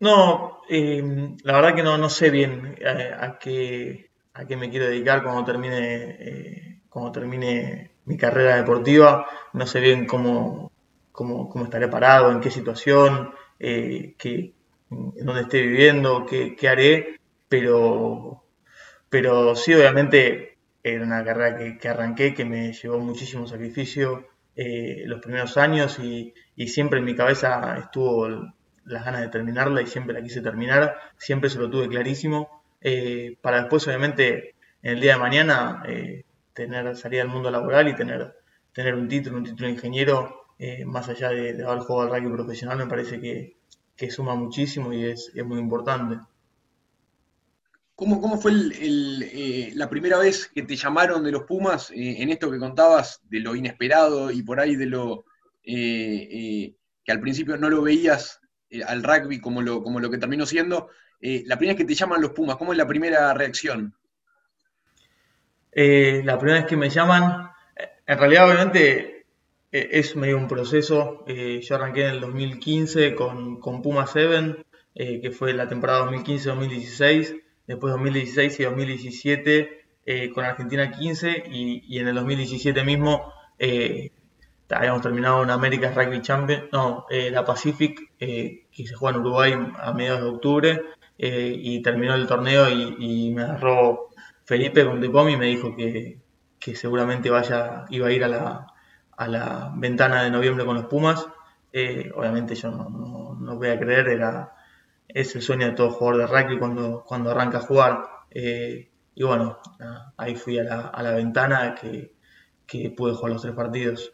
No, 0.00 0.60
eh, 0.68 1.02
la 1.42 1.54
verdad 1.54 1.74
que 1.74 1.82
no, 1.82 1.96
no 1.98 2.08
sé 2.10 2.30
bien 2.30 2.76
a, 3.18 3.38
qué, 3.38 4.10
a 4.34 4.46
qué 4.46 4.56
me 4.56 4.70
quiero 4.70 4.86
dedicar 4.86 5.22
cuando 5.22 5.44
termine, 5.44 6.82
cuando 6.88 7.12
termine 7.12 7.92
mi 8.04 8.16
carrera 8.16 8.56
deportiva. 8.56 9.26
No 9.54 9.66
sé 9.66 9.80
bien 9.80 10.06
cómo, 10.06 10.72
cómo, 11.12 11.64
estaré 11.64 11.88
parado, 11.88 12.30
en 12.30 12.40
qué 12.40 12.50
situación, 12.50 13.32
qué, 13.58 14.54
en 14.90 15.26
dónde 15.26 15.42
esté 15.42 15.62
viviendo, 15.62 16.26
qué, 16.26 16.54
qué 16.56 16.68
haré, 16.68 17.20
pero 17.48 18.46
pero 19.08 19.54
sí, 19.54 19.72
obviamente 19.74 20.58
era 20.82 21.04
una 21.04 21.24
carrera 21.24 21.78
que, 21.78 21.88
arranqué, 21.88 22.34
que 22.34 22.44
me 22.44 22.72
llevó 22.72 22.98
muchísimo 22.98 23.46
sacrificio 23.46 24.26
eh, 24.54 25.04
los 25.06 25.20
primeros 25.20 25.56
años 25.56 25.98
y, 25.98 26.34
siempre 26.66 26.98
en 26.98 27.04
mi 27.04 27.14
cabeza 27.14 27.76
estuvo 27.78 28.28
las 28.86 29.04
ganas 29.04 29.20
de 29.20 29.28
terminarla 29.28 29.82
y 29.82 29.86
siempre 29.86 30.14
la 30.14 30.22
quise 30.22 30.40
terminar, 30.40 30.96
siempre 31.16 31.50
se 31.50 31.58
lo 31.58 31.70
tuve 31.70 31.88
clarísimo, 31.88 32.62
eh, 32.80 33.36
para 33.40 33.60
después 33.60 33.86
obviamente 33.86 34.54
en 34.82 34.94
el 34.94 35.00
día 35.00 35.14
de 35.14 35.20
mañana 35.20 35.82
eh, 35.86 36.24
tener 36.54 36.96
salir 36.96 37.20
al 37.20 37.28
mundo 37.28 37.50
laboral 37.50 37.88
y 37.88 37.94
tener, 37.94 38.36
tener 38.72 38.94
un 38.94 39.08
título, 39.08 39.38
un 39.38 39.44
título 39.44 39.66
de 39.68 39.74
ingeniero, 39.74 40.46
más 40.86 41.08
allá 41.08 41.28
de, 41.28 41.62
haber 41.62 41.80
jugado 41.80 42.14
al 42.14 42.22
rugby 42.22 42.34
profesional, 42.34 42.78
me 42.78 42.86
parece 42.86 43.20
que, 43.20 43.56
suma 44.10 44.34
muchísimo 44.34 44.92
y 44.92 45.04
es 45.04 45.32
muy 45.44 45.58
importante. 45.58 46.18
¿Cómo, 47.96 48.20
cómo 48.20 48.38
fue 48.38 48.52
eh, 48.52 49.72
la 49.74 49.88
primera 49.88 50.18
vez 50.18 50.48
que 50.54 50.62
te 50.62 50.76
llamaron 50.76 51.24
de 51.24 51.32
los 51.32 51.44
Pumas 51.44 51.90
eh, 51.92 52.22
en 52.22 52.28
esto 52.28 52.50
que 52.50 52.58
contabas, 52.58 53.22
de 53.30 53.40
lo 53.40 53.56
inesperado 53.56 54.30
y 54.30 54.42
por 54.42 54.60
ahí 54.60 54.76
de 54.76 54.84
lo 54.84 55.24
eh, 55.64 56.74
que 57.02 57.12
al 57.12 57.20
principio 57.20 57.56
no 57.56 57.70
lo 57.70 57.80
veías 57.80 58.38
al 58.86 59.02
rugby 59.02 59.40
como 59.40 59.62
lo, 59.62 59.82
como 59.82 60.00
lo 60.00 60.10
que 60.10 60.18
terminó 60.18 60.46
siendo? 60.46 60.88
la 61.20 61.56
primera 61.56 61.74
vez 61.74 61.76
que 61.78 61.88
te 61.88 61.94
llaman 61.94 62.20
los 62.20 62.32
Pumas, 62.32 62.56
¿cómo 62.56 62.72
es 62.72 62.78
la 62.78 62.86
primera 62.86 63.32
reacción? 63.34 63.94
la 65.72 66.38
primera 66.38 66.60
vez 66.60 66.66
que 66.66 66.76
me 66.76 66.88
llaman, 66.88 67.50
en 68.06 68.18
realidad 68.18 68.48
obviamente 68.48 69.26
es 69.72 70.14
medio 70.14 70.36
un 70.36 70.46
proceso. 70.46 71.24
yo 71.26 71.74
arranqué 71.74 72.06
en 72.06 72.10
el 72.12 72.20
2015 72.20 73.14
con, 73.14 73.60
con 73.60 73.82
Puma 73.82 74.06
7, 74.06 74.64
que 74.94 75.30
fue 75.30 75.52
la 75.52 75.68
temporada 75.68 76.10
2015-2016 76.10 77.42
después 77.66 77.92
2016 77.92 78.60
y 78.60 78.62
2017 78.64 79.84
eh, 80.06 80.30
con 80.30 80.44
Argentina 80.44 80.90
15 80.90 81.44
y, 81.50 81.98
en 81.98 82.08
el 82.08 82.14
2017 82.14 82.84
mismo 82.84 83.32
eh, 83.58 84.12
habíamos 84.70 85.02
terminado 85.02 85.42
en 85.42 85.50
América 85.50 85.92
Rugby 85.92 86.22
Champion, 86.22 86.68
no, 86.72 87.06
eh, 87.10 87.30
la 87.30 87.44
Pacific 87.44 88.12
que 88.18 88.66
se 88.72 88.94
juega 88.94 89.16
en 89.16 89.22
Uruguay 89.22 89.54
a 89.78 89.92
mediados 89.92 90.22
de 90.22 90.28
octubre 90.28 90.82
y 91.18 91.80
terminó 91.82 92.14
el 92.14 92.26
torneo 92.26 92.68
y, 92.68 93.32
me 93.34 93.42
agarró 93.42 94.08
Felipe 94.44 94.84
con 94.84 95.02
y 95.30 95.36
me 95.36 95.46
dijo 95.46 95.74
que, 95.76 96.20
seguramente 96.74 97.30
vaya, 97.30 97.84
iba 97.90 98.08
a 98.08 98.12
ir 98.12 98.24
a 98.24 98.28
la, 98.28 98.66
a 99.16 99.28
la 99.28 99.72
ventana 99.76 100.24
de 100.24 100.30
noviembre 100.30 100.64
con 100.64 100.76
los 100.76 100.86
Pumas. 100.86 101.26
obviamente 102.14 102.54
yo 102.54 102.70
no, 102.70 102.90
no, 102.90 103.36
no 103.40 103.56
voy 103.56 103.68
a 103.68 103.78
creer, 103.78 104.08
era 104.08 104.52
es 105.08 105.34
el 105.34 105.42
sueño 105.42 105.66
de 105.66 105.72
todo 105.72 105.90
jugador 105.90 106.20
de 106.20 106.26
rugby 106.26 106.58
cuando, 106.58 107.04
cuando 107.04 107.30
arranca 107.30 107.58
a 107.58 107.62
jugar. 107.62 108.04
Eh, 108.30 108.90
y 109.14 109.24
bueno, 109.24 109.58
ahí 110.16 110.34
fui 110.34 110.58
a 110.58 110.64
la, 110.64 111.12
ventana 111.12 111.74
que, 111.74 112.14
pude 112.96 113.14
jugar 113.14 113.32
los 113.32 113.42
tres 113.42 113.54
partidos. 113.54 114.12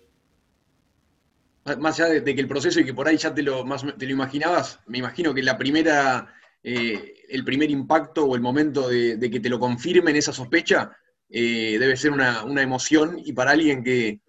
Más 1.78 2.00
allá 2.00 2.20
de, 2.20 2.34
que 2.34 2.40
el 2.40 2.48
proceso 2.48 2.80
y 2.80 2.84
que 2.84 2.94
por 2.94 3.06
ahí 3.06 3.16
ya 3.16 3.32
te 3.32 3.42
lo, 3.42 3.64
más, 3.64 3.84
te 3.96 4.06
lo 4.06 4.12
imaginabas, 4.12 4.80
me 4.86 4.98
imagino 4.98 5.32
que 5.32 5.42
la 5.42 5.56
primera, 5.56 6.34
eh, 6.62 7.14
el 7.28 7.44
primer 7.44 7.70
impacto 7.70 8.24
o 8.24 8.34
el 8.34 8.40
momento 8.40 8.88
de, 8.88 9.30
que 9.30 9.40
te 9.40 9.48
lo 9.48 9.60
confirmen 9.60 10.16
esa 10.16 10.32
sospecha 10.32 10.96
eh, 11.30 11.76
debe 11.78 11.96
ser 11.96 12.10
una, 12.10 12.44
emoción 12.60 13.16
y 13.24 13.32
para 13.32 13.52
alguien 13.52 13.84
que, 13.84 14.20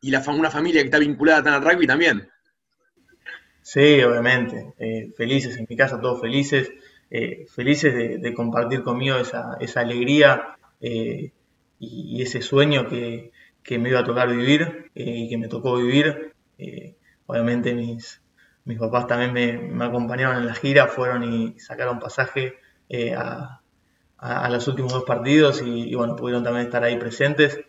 y 0.00 0.10
la, 0.10 0.24
una 0.30 0.50
familia 0.50 0.82
que 0.82 0.86
está 0.86 0.98
vinculada 0.98 1.44
tan 1.44 1.54
al 1.54 1.62
rugby 1.62 1.86
también. 1.86 2.28
Sí, 3.62 4.02
obviamente. 4.02 4.74
Eh, 4.78 5.12
felices, 5.16 5.56
en 5.56 5.66
mi 5.68 5.76
casa 5.76 6.00
todos 6.00 6.20
felices, 6.20 6.72
felices 7.54 8.20
de, 8.20 8.34
compartir 8.34 8.82
conmigo 8.82 9.16
esa, 9.16 9.56
esa 9.60 9.80
alegría 9.80 10.56
eh, 10.80 11.32
y, 11.78 12.22
ese 12.22 12.42
sueño 12.42 12.88
que, 12.88 13.32
me 13.78 13.88
iba 13.88 14.00
a 14.00 14.04
tocar 14.04 14.28
vivir 14.28 14.90
y 14.94 15.28
que 15.28 15.38
me 15.38 15.48
tocó 15.48 15.76
vivir. 15.76 16.32
Obviamente 17.26 17.74
mis, 17.74 18.20
mis 18.64 18.78
papás 18.78 19.06
también 19.06 19.32
me, 19.76 19.84
acompañaron 19.84 20.36
en 20.38 20.46
la 20.46 20.54
gira, 20.54 20.86
fueron 20.86 21.24
y 21.24 21.58
sacaron 21.60 21.98
pasaje 21.98 22.58
a, 23.16 23.60
los 24.50 24.68
últimos 24.68 24.92
dos 24.92 25.04
partidos 25.04 25.62
y, 25.64 25.94
bueno, 25.94 26.16
pudieron 26.16 26.44
también 26.44 26.66
estar 26.66 26.84
ahí 26.84 26.96
presentes. 26.96 27.60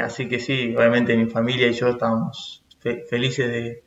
así 0.00 0.28
que 0.28 0.38
sí, 0.38 0.74
obviamente 0.76 1.16
mi 1.16 1.26
familia 1.26 1.68
y 1.68 1.72
yo 1.72 1.88
estábamos 1.88 2.64
felices 3.08 3.82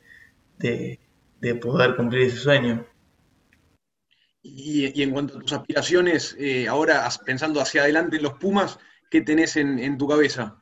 de 0.58 0.98
de 1.42 1.56
poder 1.56 1.96
cumplir 1.96 2.28
ese 2.28 2.36
sueño. 2.36 2.86
Y, 4.42 5.02
en 5.02 5.10
cuanto 5.10 5.36
a 5.36 5.40
tus 5.40 5.52
aspiraciones, 5.52 6.36
eh, 6.38 6.68
ahora 6.68 7.08
pensando 7.26 7.60
hacia 7.60 7.82
adelante 7.82 8.16
en 8.16 8.22
los 8.22 8.34
Pumas, 8.34 8.78
¿qué 9.10 9.20
tenés 9.22 9.56
en, 9.56 9.98
tu 9.98 10.06
cabeza? 10.06 10.56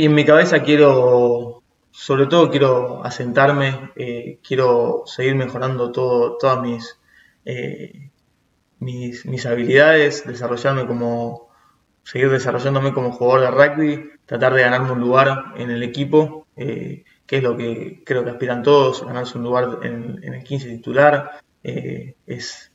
Eh, 0.00 0.02
y 0.02 0.06
en 0.06 0.14
mi 0.14 0.24
cabeza 0.24 0.62
quiero, 0.62 1.62
sobre 1.90 2.26
todo 2.26 2.50
quiero 2.50 3.04
asentarme, 3.04 3.90
eh, 3.96 4.38
quiero 4.46 5.02
seguir 5.06 5.34
mejorando 5.34 5.92
todas 5.92 6.62
mis, 6.62 6.98
mis, 8.78 9.26
mis, 9.26 9.46
habilidades, 9.46 10.26
desarrollarme 10.26 10.86
como, 10.86 11.50
seguir 12.02 12.30
desarrollándome 12.30 12.92
como 12.92 13.12
jugador 13.12 13.40
de 13.40 13.50
rugby, 13.50 14.10
tratar 14.26 14.54
de 14.54 14.62
ganarme 14.62 14.92
un 14.92 15.00
lugar 15.00 15.54
en 15.56 15.70
el 15.70 15.82
equipo, 15.82 16.46
eh, 16.56 17.04
que 17.26 17.36
es 17.38 17.42
lo 17.42 17.56
que 17.56 18.02
creo 18.04 18.24
que 18.24 18.30
aspiran 18.30 18.62
todos, 18.62 19.04
ganarse 19.04 19.38
un 19.38 19.44
lugar 19.44 19.80
en, 19.82 20.22
el 20.22 20.42
15 20.42 20.68
titular, 20.68 21.40
eh, 21.62 22.14
es, 22.26 22.72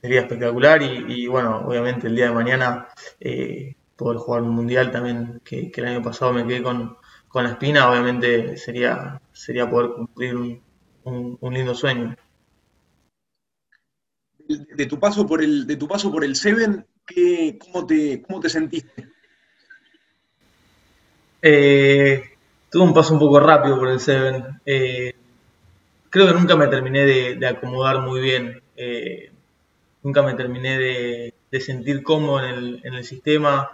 sería 0.00 0.20
espectacular 0.20 0.82
y, 0.82 1.26
bueno, 1.26 1.58
obviamente 1.66 2.06
el 2.06 2.16
día 2.16 2.26
de 2.26 2.32
mañana 2.32 2.88
eh, 3.20 3.74
poder 4.00 4.18
jugar 4.18 4.42
un 4.42 4.54
mundial 4.54 4.90
también, 4.90 5.42
que, 5.44 5.70
el 5.74 5.84
año 5.84 6.02
pasado 6.02 6.32
me 6.32 6.46
quedé 6.46 6.62
con, 6.62 6.96
la 7.34 7.50
espina, 7.50 7.90
obviamente 7.90 8.56
sería, 8.56 9.20
sería 9.32 9.68
poder 9.68 9.90
cumplir 9.92 10.62
un, 11.04 11.38
lindo 11.54 11.74
sueño. 11.74 12.16
De 14.48 14.86
tu 14.86 14.98
paso 14.98 15.26
por 15.26 15.44
el, 15.44 15.66
de 15.66 15.76
tu 15.76 15.86
paso 15.86 16.10
por 16.10 16.24
el 16.24 16.34
Seven, 16.34 16.86
cómo, 17.58 17.86
te, 17.86 18.22
¿cómo 18.22 18.40
te 18.40 18.48
sentiste? 18.48 19.08
Eh, 21.42 22.22
tuve 22.70 22.82
un 22.82 22.94
paso 22.94 23.12
un 23.12 23.20
poco 23.20 23.38
rápido 23.38 23.78
por 23.78 23.88
el 23.88 24.00
Seven. 24.00 24.60
Eh, 24.64 25.14
creo 26.08 26.26
que 26.26 26.34
nunca 26.34 26.56
me 26.56 26.68
terminé 26.68 27.04
de, 27.04 27.46
acomodar 27.46 28.00
muy 28.00 28.20
bien. 28.20 28.62
Eh, 28.76 29.30
nunca 30.02 30.22
me 30.22 30.34
terminé 30.34 30.78
de, 30.78 31.60
sentir 31.60 32.02
cómodo 32.02 32.44
en 32.46 32.94
el, 32.94 33.04
sistema. 33.04 33.70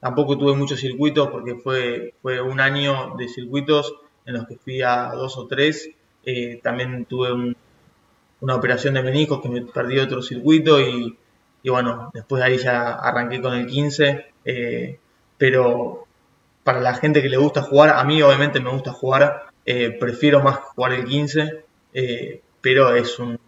Tampoco 0.00 0.38
tuve 0.38 0.54
muchos 0.54 0.80
circuitos 0.80 1.28
porque 1.28 1.56
fue, 1.56 2.14
fue 2.22 2.40
un 2.40 2.60
año 2.60 3.14
de 3.16 3.28
circuitos 3.28 3.94
en 4.26 4.34
los 4.34 4.46
que 4.46 4.56
fui 4.56 4.82
a 4.82 5.12
dos 5.12 5.36
o 5.38 5.46
tres. 5.46 5.90
también 6.62 7.04
tuve 7.04 7.54
una 8.40 8.54
operación 8.54 8.94
de 8.94 9.02
meniscos 9.02 9.40
que 9.40 9.48
me 9.48 9.62
perdí 9.62 9.98
otro 9.98 10.22
circuito 10.22 10.80
y, 10.80 11.18
y, 11.62 11.68
bueno, 11.70 12.10
después 12.14 12.40
de 12.40 12.46
ahí 12.46 12.58
ya 12.58 12.94
arranqué 12.94 13.40
con 13.40 13.54
el 13.54 13.66
15. 13.66 14.26
pero 15.36 16.06
para 16.64 16.80
la 16.80 16.94
gente 16.94 17.22
que 17.22 17.28
le 17.28 17.36
gusta 17.36 17.62
jugar, 17.62 17.90
a 17.90 18.04
mí 18.04 18.22
obviamente 18.22 18.60
me 18.60 18.70
gusta 18.70 18.92
jugar, 18.92 19.46
eh, 19.64 19.90
prefiero 19.90 20.40
más 20.40 20.56
jugar 20.56 20.92
el 20.92 21.04
15, 21.04 21.64
eh, 21.92 22.42
pero 22.60 22.94
es 22.94 23.18
un, 23.18 23.38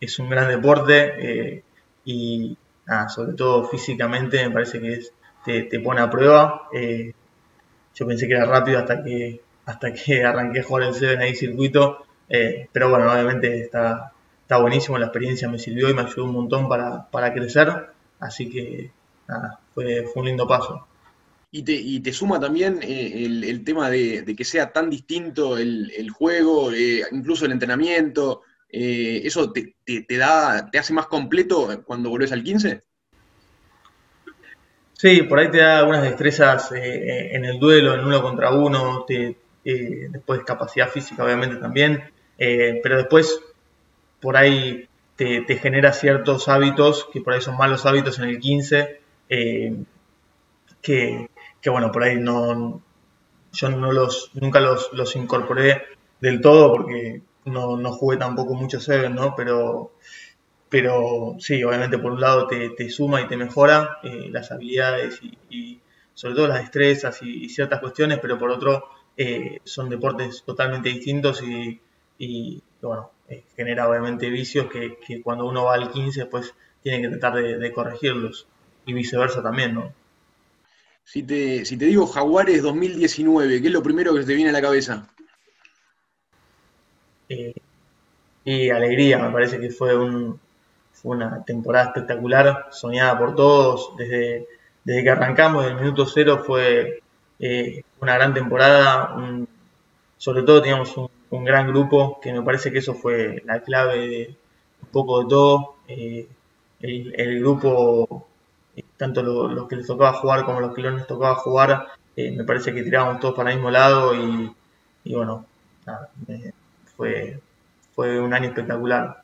es 0.00 0.18
un 0.18 0.30
gran 0.30 0.48
deporte 0.48 1.54
eh, 1.54 1.62
y 2.90 3.10
sobre 3.10 3.34
todo 3.34 3.64
físicamente 3.68 4.46
me 4.46 4.52
parece 4.52 4.80
que 4.80 4.92
es, 4.94 5.12
te, 5.44 5.80
pone 5.80 6.00
a 6.00 6.10
prueba. 6.10 6.68
yo 7.94 8.06
pensé 8.06 8.26
que 8.26 8.34
era 8.34 8.46
rápido 8.46 8.78
hasta 8.78 9.02
que, 9.02 9.40
hasta 9.66 9.92
que 9.92 10.24
arranqué 10.24 10.60
a 10.60 10.64
jugar 10.64 10.88
el 10.88 10.94
7 10.94 11.22
ahí 11.22 11.34
circuito, 11.34 12.04
pero 12.28 12.90
bueno, 12.90 13.12
obviamente 13.12 13.62
está, 13.62 14.12
está 14.42 14.58
buenísimo, 14.58 14.98
la 14.98 15.06
experiencia 15.06 15.48
me 15.48 15.58
sirvió 15.58 15.88
y 15.88 15.94
me 15.94 16.02
ayudó 16.02 16.24
un 16.24 16.32
montón 16.32 16.68
para, 16.68 17.08
para 17.10 17.32
crecer, 17.32 17.90
así 18.18 18.50
que 18.50 18.90
nada, 19.28 19.60
fue, 19.74 20.04
fue 20.04 20.22
un 20.22 20.26
lindo 20.26 20.46
paso. 20.46 20.86
Y 21.52 22.00
te, 22.00 22.12
suma 22.12 22.38
también 22.38 22.78
eh, 22.80 23.24
el, 23.24 23.64
tema 23.64 23.90
de, 23.90 24.34
que 24.36 24.44
sea 24.44 24.72
tan 24.72 24.88
distinto 24.88 25.58
el, 25.58 26.08
juego, 26.10 26.70
eh, 26.72 27.02
incluso 27.10 27.44
el 27.44 27.52
entrenamiento, 27.52 28.42
eh, 28.72 29.22
¿eso 29.24 29.52
te, 29.52 29.74
da, 30.16 30.70
te 30.70 30.78
hace 30.78 30.92
más 30.92 31.06
completo 31.06 31.82
cuando 31.84 32.10
volvés 32.10 32.32
al 32.32 32.42
15? 32.42 32.82
Sí, 34.92 35.22
por 35.22 35.38
ahí 35.38 35.50
te 35.50 35.58
da 35.58 35.78
algunas 35.78 36.02
destrezas 36.02 36.72
eh, 36.72 37.34
en 37.34 37.44
el 37.44 37.58
duelo, 37.58 37.94
en 37.94 38.04
uno 38.04 38.22
contra 38.22 38.50
uno, 38.52 39.06
después 39.64 40.42
capacidad 40.44 40.88
física 40.88 41.24
obviamente 41.24 41.56
también, 41.56 42.04
pero 42.36 42.98
después 42.98 43.40
por 44.20 44.36
ahí 44.36 44.88
te, 45.16 45.44
genera 45.56 45.92
ciertos 45.92 46.48
hábitos, 46.48 47.08
que 47.12 47.20
por 47.20 47.32
ahí 47.32 47.40
son 47.40 47.56
malos 47.56 47.86
hábitos 47.86 48.18
en 48.18 48.26
el 48.26 48.38
15, 48.38 49.00
que, 50.82 51.28
que, 51.60 51.70
bueno, 51.70 51.90
por 51.92 52.04
ahí 52.04 52.16
no, 52.16 52.82
yo 53.52 53.68
no 53.70 53.92
los, 53.92 54.30
nunca 54.34 54.60
los, 54.60 54.92
los 54.92 55.16
incorporé 55.16 55.82
del 56.20 56.40
todo 56.40 56.72
porque 56.72 57.22
no, 57.50 57.76
no 57.76 57.92
jugué 57.92 58.16
tampoco 58.16 58.54
mucho 58.54 58.80
Seven, 58.80 59.14
¿no? 59.14 59.34
Pero, 59.36 59.92
pero 60.68 61.36
sí, 61.38 61.62
obviamente 61.64 61.98
por 61.98 62.12
un 62.12 62.20
lado 62.20 62.46
te, 62.46 62.70
te 62.70 62.88
suma 62.90 63.20
y 63.20 63.28
te 63.28 63.36
mejora 63.36 63.98
eh, 64.02 64.28
las 64.30 64.50
habilidades 64.52 65.20
y, 65.50 65.80
sobre 66.14 66.34
todo 66.34 66.48
las 66.48 66.60
destrezas 66.60 67.22
y, 67.22 67.48
ciertas 67.48 67.80
cuestiones, 67.80 68.18
pero 68.20 68.38
por 68.38 68.50
otro 68.50 68.88
eh, 69.16 69.60
son 69.64 69.88
deportes 69.88 70.42
totalmente 70.44 70.88
distintos 70.90 71.42
y, 71.42 72.62
bueno, 72.82 73.10
eh, 73.28 73.44
genera 73.56 73.88
obviamente 73.88 74.28
vicios 74.30 74.66
que, 74.70 74.98
que, 75.06 75.22
cuando 75.22 75.46
uno 75.46 75.64
va 75.64 75.74
al 75.74 75.90
15 75.90 76.26
pues 76.26 76.54
tiene 76.82 77.02
que 77.02 77.08
tratar 77.16 77.42
de, 77.42 77.58
de 77.58 77.72
corregirlos 77.72 78.46
y 78.86 78.92
viceversa 78.92 79.42
también, 79.42 79.74
¿no? 79.74 79.92
Si 81.04 81.24
te, 81.24 81.64
si 81.64 81.76
te 81.76 81.86
digo 81.86 82.06
Jaguares 82.06 82.62
2019, 82.62 83.60
¿qué 83.60 83.66
es 83.66 83.72
lo 83.72 83.82
primero 83.82 84.14
que 84.14 84.22
te 84.22 84.34
viene 84.34 84.50
a 84.50 84.52
la 84.52 84.62
cabeza? 84.62 85.08
Eh, 87.30 87.54
y 88.44 88.70
alegría, 88.70 89.18
me 89.18 89.30
parece 89.30 89.60
que 89.60 89.70
fue, 89.70 89.94
una 91.04 91.44
temporada 91.44 91.86
espectacular, 91.86 92.66
soñada 92.70 93.18
por 93.18 93.34
todos, 93.34 93.96
desde, 93.96 94.48
desde 94.84 95.04
que 95.04 95.10
arrancamos, 95.10 95.64
del 95.64 95.76
minuto 95.76 96.06
cero 96.06 96.42
fue 96.44 97.02
eh, 97.38 97.82
una 98.00 98.14
gran 98.16 98.34
temporada, 98.34 99.16
sobre 100.18 100.42
todo 100.42 100.60
teníamos 100.60 100.94
un, 100.96 101.44
gran 101.44 101.68
grupo, 101.68 102.18
que 102.20 102.32
me 102.32 102.42
parece 102.42 102.72
que 102.72 102.78
eso 102.78 102.94
fue 102.94 103.42
la 103.46 103.60
clave 103.60 104.08
de 104.08 104.36
un 104.82 104.88
poco 104.88 105.22
de 105.22 105.28
todo, 105.28 105.76
eh, 105.88 106.28
el, 106.80 107.40
grupo 107.40 108.26
tanto 108.96 109.22
los 109.22 109.68
que 109.68 109.76
les 109.76 109.86
tocaba 109.86 110.14
jugar 110.14 110.44
como 110.44 110.60
los 110.60 110.74
que 110.74 110.82
no 110.82 110.90
les 110.90 111.06
tocaba 111.06 111.36
jugar, 111.36 111.86
eh, 112.16 112.32
me 112.32 112.44
parece 112.44 112.74
que 112.74 112.82
tirábamos 112.82 113.20
todos 113.20 113.34
para 113.34 113.50
el 113.50 113.56
mismo 113.56 113.70
lado 113.70 114.14
y, 114.14 115.14
bueno, 115.14 115.46
fue, 117.00 117.40
fue 117.94 118.20
un 118.20 118.34
año 118.34 118.48
espectacular. 118.48 119.22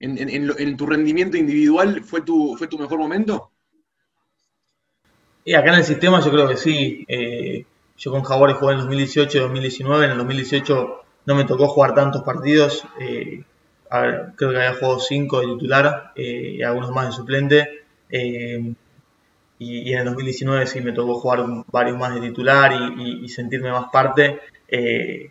¿En, 0.00 0.76
tu 0.76 0.84
rendimiento 0.84 1.38
individual 1.38 2.04
fue 2.04 2.20
tu, 2.20 2.56
fue 2.58 2.66
tu 2.66 2.78
mejor 2.78 2.98
momento? 2.98 3.50
Y 5.46 5.54
acá 5.54 5.70
en 5.70 5.76
el 5.76 5.84
sistema 5.84 6.20
yo 6.20 6.30
creo 6.30 6.46
que 6.46 6.58
sí. 6.58 7.06
Eh, 7.08 7.64
yo 7.96 8.10
con 8.10 8.22
Jaguares 8.22 8.58
jugué 8.58 8.74
en 8.74 8.80
2018 8.80 9.38
y 9.38 9.40
2019. 9.40 10.04
En 10.04 10.10
el 10.10 10.18
2018 10.18 11.02
no 11.24 11.34
me 11.34 11.44
tocó 11.44 11.68
jugar 11.68 11.94
tantos 11.94 12.22
partidos. 12.22 12.84
Eh, 13.00 13.44
creo 14.36 14.50
que 14.50 14.56
había 14.58 14.74
jugado 14.74 15.00
5 15.00 15.40
de 15.40 15.46
titular 15.54 16.12
y 16.16 16.62
algunos 16.62 16.90
más 16.90 17.06
de 17.06 17.12
suplente. 17.12 17.68
Eh, 18.10 18.74
y, 19.58 19.92
en 19.92 19.98
el 20.00 20.04
2019 20.04 20.66
sí 20.66 20.82
me 20.82 20.92
tocó 20.92 21.14
jugar 21.14 21.44
varios 21.70 21.96
más 21.96 22.14
de 22.14 22.20
titular 22.20 22.72
y, 22.98 23.26
sentirme 23.30 23.70
más 23.70 23.86
parte. 23.90 24.40
Eh, 24.68 25.30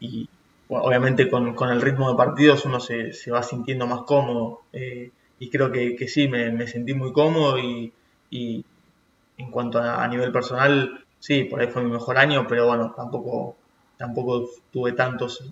y 0.00 0.28
obviamente 0.70 1.28
con, 1.28 1.54
el 1.70 1.82
ritmo 1.82 2.10
de 2.10 2.16
partidos 2.16 2.64
uno 2.64 2.80
se, 2.80 3.12
va 3.30 3.42
sintiendo 3.42 3.86
más 3.86 4.02
cómodo. 4.02 4.62
Eh, 4.72 5.10
y 5.38 5.50
creo 5.50 5.72
que, 5.72 6.06
sí, 6.08 6.28
me, 6.28 6.66
sentí 6.66 6.94
muy 6.94 7.12
cómodo 7.12 7.58
y, 7.58 7.92
en 8.30 9.50
cuanto 9.50 9.78
a, 9.78 10.06
nivel 10.08 10.32
personal, 10.32 11.04
sí, 11.18 11.44
por 11.44 11.60
ahí 11.60 11.68
fue 11.68 11.82
mi 11.82 11.90
mejor 11.90 12.18
año, 12.18 12.46
pero 12.46 12.66
bueno, 12.66 12.92
tampoco, 12.94 13.56
tampoco 13.96 14.48
tuve 14.70 14.92
tantos, 14.92 15.42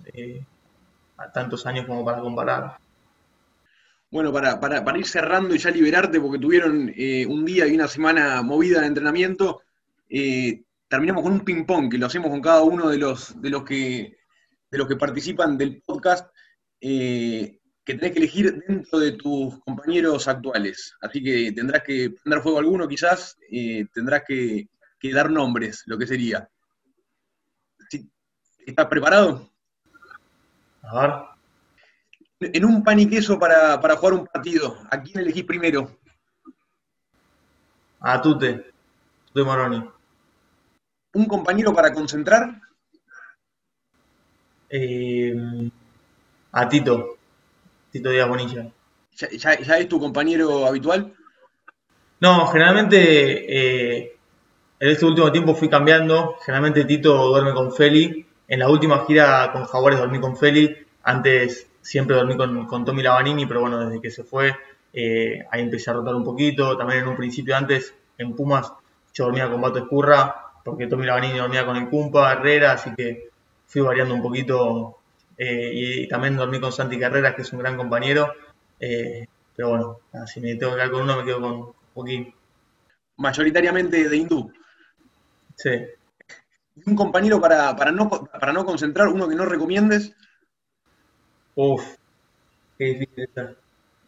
tantos 1.33 1.65
años 1.65 1.85
como 1.87 2.05
para 2.05 2.21
comparar. 2.21 2.77
Bueno, 4.11 4.33
para, 4.33 4.59
para, 4.59 4.97
ir 4.97 5.07
cerrando 5.07 5.53
y 5.53 5.59
ya 5.59 5.69
liberarte, 5.69 6.19
porque 6.19 6.39
tuvieron 6.39 6.91
eh, 6.95 7.25
un 7.27 7.45
día 7.45 7.67
y 7.67 7.75
una 7.75 7.87
semana 7.87 8.41
movida 8.41 8.81
de 8.81 8.87
entrenamiento, 8.87 9.61
eh, 10.09 10.61
terminamos 10.87 11.23
con 11.23 11.33
un 11.33 11.41
ping-pong 11.41 11.91
que 11.91 11.99
lo 11.99 12.07
hacemos 12.07 12.31
con 12.31 12.41
cada 12.41 12.63
uno 12.63 12.89
de 12.89 12.97
los, 12.97 13.39
de 13.39 13.49
los, 13.51 13.63
que, 13.63 14.18
de 14.69 14.77
los 14.77 14.87
que 14.87 14.95
participan 14.95 15.57
del 15.57 15.81
podcast, 15.81 16.29
eh, 16.81 17.59
que 17.83 17.95
tenés 17.95 18.11
que 18.11 18.19
elegir 18.19 18.63
dentro 18.67 18.99
de 18.99 19.13
tus 19.13 19.59
compañeros 19.63 20.27
actuales. 20.27 20.95
Así 21.01 21.23
que 21.23 21.51
tendrás 21.51 21.83
que 21.83 22.11
prender 22.11 22.43
fuego 22.43 22.59
alguno, 22.59 22.87
quizás, 22.87 23.35
tendrás 23.93 24.23
que, 24.27 24.69
que, 24.99 25.13
dar 25.13 25.31
nombres, 25.31 25.83
lo 25.87 25.97
que 25.97 26.05
sería. 26.05 26.47
¿Estás 28.59 28.85
preparado? 28.85 29.49
A 30.83 31.01
ver. 32.39 32.53
En 32.53 32.63
un 32.63 32.83
pan 32.83 32.99
y 32.99 33.09
queso 33.09 33.37
para, 33.37 33.81
para 33.81 33.97
jugar 33.97 34.13
un 34.13 34.27
partido, 34.27 34.77
¿a 34.89 35.01
quién 35.01 35.19
elegís 35.19 35.43
primero? 35.43 35.99
A 37.99 38.21
Tute, 38.21 38.71
Tute 39.27 39.43
Moroni. 39.43 39.83
¿Un 41.13 41.25
compañero 41.25 41.73
para 41.73 41.91
concentrar? 41.91 42.61
Eh, 44.69 45.35
a 46.51 46.69
Tito, 46.69 47.17
Tito 47.91 48.09
Díaz 48.09 48.27
Bonilla. 48.27 48.67
¿Ya, 49.15 49.53
es 49.53 49.89
tu 49.89 49.99
compañero 49.99 50.65
habitual? 50.65 51.13
No, 52.21 52.47
generalmente 52.47 53.97
eh, 53.99 54.17
en 54.79 54.89
este 54.89 55.05
último 55.05 55.31
tiempo 55.31 55.53
fui 55.55 55.69
cambiando. 55.69 56.35
Generalmente 56.45 56.85
Tito 56.85 57.15
duerme 57.27 57.53
con 57.53 57.73
Feli. 57.73 58.25
En 58.47 58.59
la 58.59 58.69
última 58.69 59.05
gira 59.05 59.51
con 59.51 59.65
Jaguares 59.65 59.99
dormí 59.99 60.19
con 60.19 60.37
Feli. 60.37 60.75
Antes 61.03 61.67
siempre 61.81 62.15
dormí 62.15 62.37
con, 62.37 62.65
con 62.65 62.85
Tommy 62.85 63.03
Lavanini, 63.03 63.45
pero 63.45 63.61
bueno, 63.61 63.79
desde 63.79 64.01
que 64.01 64.11
se 64.11 64.23
fue, 64.23 64.55
eh, 64.93 65.45
ahí 65.51 65.61
empecé 65.61 65.89
a 65.89 65.93
rotar 65.93 66.15
un 66.15 66.23
poquito. 66.23 66.77
También 66.77 67.01
en 67.01 67.07
un 67.09 67.15
principio 67.15 67.55
antes, 67.55 67.93
en 68.17 68.35
Pumas, 68.35 68.71
yo 69.13 69.25
dormía 69.25 69.49
con 69.49 69.61
Bato 69.61 69.79
Escurra, 69.79 70.35
porque 70.63 70.87
Tommy 70.87 71.05
Lavanini 71.05 71.37
dormía 71.37 71.65
con 71.65 71.77
el 71.77 71.89
Cumpa, 71.89 72.33
Herrera, 72.33 72.73
así 72.73 72.93
que 72.95 73.28
fui 73.69 73.81
variando 73.81 74.15
un 74.15 74.21
poquito. 74.21 74.97
Eh, 75.37 75.71
y, 75.73 76.07
también 76.09 76.35
dormí 76.35 76.59
con 76.59 76.73
Santi 76.73 76.99
Carreras, 76.99 77.35
que 77.35 77.43
es 77.43 77.53
un 77.53 77.59
gran 77.59 77.77
compañero. 77.77 78.33
Eh, 78.79 79.25
pero 79.55 79.69
bueno, 79.69 79.99
si 80.25 80.41
me 80.41 80.55
tengo 80.55 80.73
que 80.73 80.77
quedar 80.77 80.91
con 80.91 81.03
uno, 81.03 81.17
me 81.17 81.23
quedo 81.23 81.39
con 81.39 81.73
Joaquín. 81.93 82.33
Mayoritariamente 83.17 84.09
de 84.09 84.17
hindú. 84.17 84.51
Sí. 85.55 85.85
Un 86.85 86.95
compañero 86.95 87.39
para, 87.39 87.75
para, 87.75 87.91
no, 87.91 88.09
para 88.09 88.53
no 88.53 88.65
concentrar, 88.65 89.07
uno 89.07 89.27
que 89.27 89.35
no 89.35 89.45
recomiendes. 89.45 90.15
Uf, 91.55 91.83
qué 92.77 92.85
difícil 92.85 93.25
está. 93.25 93.53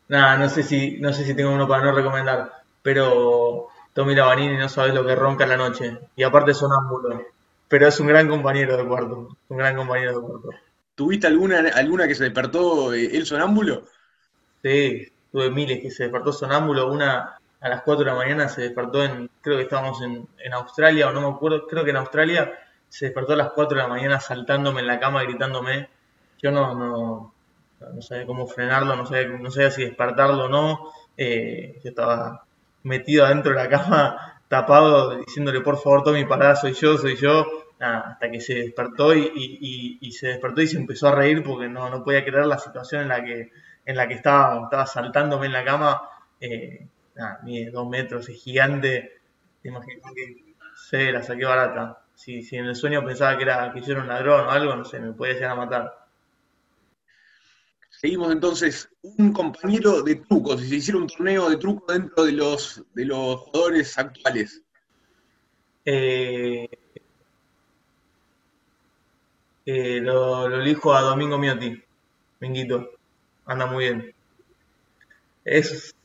Nada, 0.07 0.37
no 0.37 0.49
sé 0.49 0.63
si, 0.63 0.99
no 0.99 1.11
sé 1.13 1.25
si 1.25 1.33
tengo 1.33 1.51
uno 1.51 1.67
para 1.67 1.83
no 1.83 1.91
recomendar, 1.91 2.63
pero 2.81 3.67
Tommy 3.93 4.15
Lavanini 4.15 4.57
no 4.57 4.69
sabes 4.69 4.93
lo 4.93 5.05
que 5.05 5.15
ronca 5.15 5.43
en 5.43 5.49
la 5.49 5.57
noche. 5.57 5.99
Y 6.15 6.23
aparte 6.23 6.53
sonámbulo. 6.53 7.25
Pero 7.71 7.87
es 7.87 7.99
un 7.99 8.07
gran 8.07 8.27
compañero 8.27 8.77
de 8.77 8.85
cuarto. 8.85 9.37
Un 9.49 9.57
gran 9.57 9.75
compañero 9.75 10.19
de 10.19 10.27
cuarto. 10.27 10.49
¿Tuviste 10.93 11.25
alguna, 11.25 11.71
alguna 11.73 12.07
que 12.07 12.13
se 12.13 12.25
despertó 12.25 12.93
el 12.93 13.15
eh, 13.15 13.25
sonámbulo? 13.25 13.85
Sí, 14.61 15.07
tuve 15.31 15.49
miles 15.49 15.81
que 15.81 15.89
se 15.89 16.03
despertó 16.03 16.33
sonámbulo. 16.33 16.91
Una 16.91 17.39
a 17.59 17.69
las 17.69 17.81
4 17.81 18.03
de 18.03 18.11
la 18.11 18.17
mañana 18.17 18.49
se 18.49 18.61
despertó 18.61 19.03
en, 19.03 19.29
creo 19.41 19.57
que 19.57 19.63
estábamos 19.63 20.01
en, 20.01 20.27
en 20.37 20.53
Australia 20.53 21.07
o 21.09 21.13
no 21.13 21.21
me 21.21 21.35
acuerdo, 21.35 21.65
creo 21.65 21.83
que 21.83 21.91
en 21.91 21.97
Australia 21.97 22.51
se 22.89 23.05
despertó 23.05 23.33
a 23.33 23.37
las 23.37 23.51
4 23.53 23.77
de 23.77 23.83
la 23.83 23.87
mañana 23.87 24.19
saltándome 24.19 24.81
en 24.81 24.87
la 24.87 24.99
cama 24.99 25.23
gritándome 25.23 25.89
yo 26.41 26.51
no, 26.51 26.73
no, 26.73 27.33
no 27.79 28.01
sabía 28.01 28.25
cómo 28.25 28.47
frenarlo, 28.47 28.95
no 28.95 29.05
sabía, 29.05 29.27
no 29.27 29.51
sabía 29.51 29.71
si 29.71 29.83
despertarlo 29.83 30.45
o 30.45 30.49
no. 30.49 30.91
Eh, 31.15 31.79
yo 31.83 31.89
estaba 31.89 32.43
metido 32.83 33.25
adentro 33.25 33.51
de 33.51 33.57
la 33.57 33.69
cama, 33.69 34.41
tapado, 34.47 35.17
diciéndole 35.17 35.61
por 35.61 35.77
favor, 35.77 36.03
Tommy, 36.03 36.25
pará, 36.25 36.55
soy 36.55 36.73
yo, 36.73 36.97
soy 36.97 37.15
yo. 37.15 37.45
Hasta 37.81 38.29
que 38.29 38.39
se 38.39 38.53
despertó 38.53 39.15
y, 39.15 39.97
y, 39.99 40.11
se 40.11 40.27
despertó 40.27 40.61
y 40.61 40.67
se 40.67 40.77
empezó 40.77 41.07
a 41.07 41.15
reír 41.15 41.43
porque 41.43 41.67
no, 41.67 41.89
no 41.89 42.03
podía 42.03 42.23
creer 42.23 42.45
la 42.45 42.59
situación 42.59 43.01
en 43.03 43.07
la 43.07 43.23
que, 43.23 43.51
en 43.85 43.97
la 43.97 44.07
que 44.07 44.13
estaba, 44.13 44.63
estaba 44.63 44.85
saltándome 44.85 45.47
en 45.47 45.53
la 45.53 45.65
cama. 45.65 46.01
Eh, 46.39 46.87
nada, 47.15 47.39
mide 47.43 47.71
dos 47.71 47.89
metros, 47.89 48.29
es 48.29 48.41
gigante. 48.41 49.21
Te 49.61 49.69
imaginas 49.69 50.11
que 50.13 50.55
se 50.75 51.11
la 51.11 51.23
saqué 51.23 51.45
barata. 51.45 52.03
Si, 52.13 52.43
si 52.43 52.57
en 52.57 52.65
el 52.65 52.75
sueño 52.75 53.03
pensaba 53.03 53.35
que 53.35 53.43
era 53.43 53.71
que 53.73 53.81
yo 53.81 53.93
era 53.93 54.01
un 54.01 54.07
ladrón 54.07 54.45
o 54.45 54.51
algo, 54.51 54.75
no 54.75 54.85
sé, 54.85 54.99
me 54.99 55.13
podía 55.13 55.33
llegar 55.33 55.51
a 55.51 55.55
matar. 55.55 56.07
Seguimos 57.89 58.31
entonces, 58.31 58.89
un 59.01 59.33
compañero 59.33 60.01
de 60.03 60.15
trucos, 60.15 60.61
si 60.61 60.69
se 60.69 60.75
hiciera 60.75 60.99
un 60.99 61.07
torneo 61.07 61.49
de 61.49 61.57
trucos 61.57 61.95
dentro 61.95 62.25
de 62.25 62.31
los, 62.31 62.83
de 62.93 63.05
los 63.05 63.39
jugadores 63.39 63.97
actuales. 63.97 64.63
Eh, 65.85 66.67
eh, 69.65 69.99
lo, 70.01 70.47
elijo 70.47 70.93
a 70.93 71.01
Domingo 71.01 71.37
Miotti, 71.37 71.81
Minguito. 72.39 72.91
anda 73.45 73.65
muy 73.65 73.85
bien. 73.85 74.13
Es, 75.45 75.95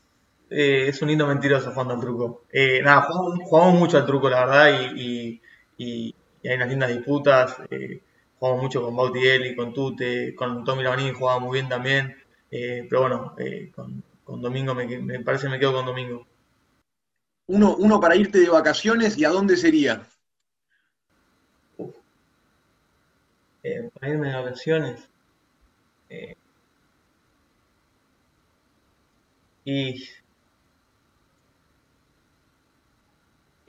eh, 0.49 0.87
es 0.87 1.01
un 1.01 1.09
lindo 1.09 1.27
mentiroso 1.27 1.71
jugando 1.71 1.95
al 1.95 1.99
truco. 1.99 2.43
Eh, 2.51 2.81
nada, 2.83 3.03
jugamos, 3.03 3.79
mucho 3.79 3.97
al 3.97 4.05
truco, 4.05 4.29
la 4.29 4.45
verdad, 4.45 4.93
y, 4.95 5.41
y, 5.77 6.15
hay 6.43 6.55
unas 6.55 6.69
lindas 6.69 6.89
disputas. 6.89 7.57
Eh, 7.69 8.01
jugamos 8.39 8.61
mucho 8.63 8.81
con 8.83 8.95
Bautiel 8.95 9.47
y 9.47 9.55
con 9.55 9.73
Tute, 9.73 10.35
con 10.35 10.63
Tommy 10.63 10.83
Lavanini 10.83 11.13
jugaba 11.13 11.39
muy 11.39 11.53
bien 11.53 11.69
también. 11.69 12.15
pero 12.49 13.01
bueno, 13.01 13.35
con, 13.75 14.03
con, 14.23 14.41
Domingo 14.41 14.73
me, 14.75 14.85
me, 14.99 15.19
parece 15.21 15.47
que 15.47 15.51
me 15.51 15.59
quedo 15.59 15.73
con 15.73 15.85
Domingo. 15.85 16.25
Uno, 17.47 17.75
uno 17.77 17.99
para 17.99 18.15
irte 18.15 18.39
de 18.39 18.49
vacaciones 18.49 19.17
y 19.17 19.25
a 19.25 19.29
dónde 19.29 19.57
sería? 19.57 20.07
Para 23.93 24.11
irme 24.11 24.29
de 24.29 24.35
vacaciones. 24.35 25.09
y 29.65 30.07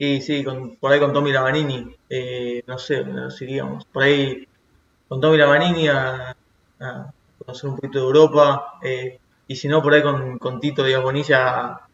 Y 0.01 0.21
sí, 0.21 0.43
con, 0.45 0.77
por 0.77 0.91
ahí 0.93 0.99
con 0.99 1.11
Tommy 1.11 1.31
Lavanini, 1.33 1.93
eh, 2.09 2.63
no 2.65 2.77
sé, 2.77 3.03
nos 3.03 3.41
iríamos. 3.41 3.85
Por 3.85 4.03
ahí 4.03 4.47
con 5.09 5.19
Tommy 5.19 5.37
Lavanini 5.37 5.89
a, 5.89 6.35
a 6.79 7.13
conocer 7.37 7.69
un 7.69 7.75
poquito 7.75 7.99
de 7.99 8.05
Europa. 8.05 8.79
Eh, 8.81 9.19
y 9.47 9.55
si 9.57 9.67
no, 9.67 9.81
por 9.83 9.93
ahí 9.93 10.01
con, 10.01 10.39
con 10.39 10.61
Tito 10.61 10.85
Díaz 10.85 11.03
Bonilla 11.03 11.49
a, 11.49 11.87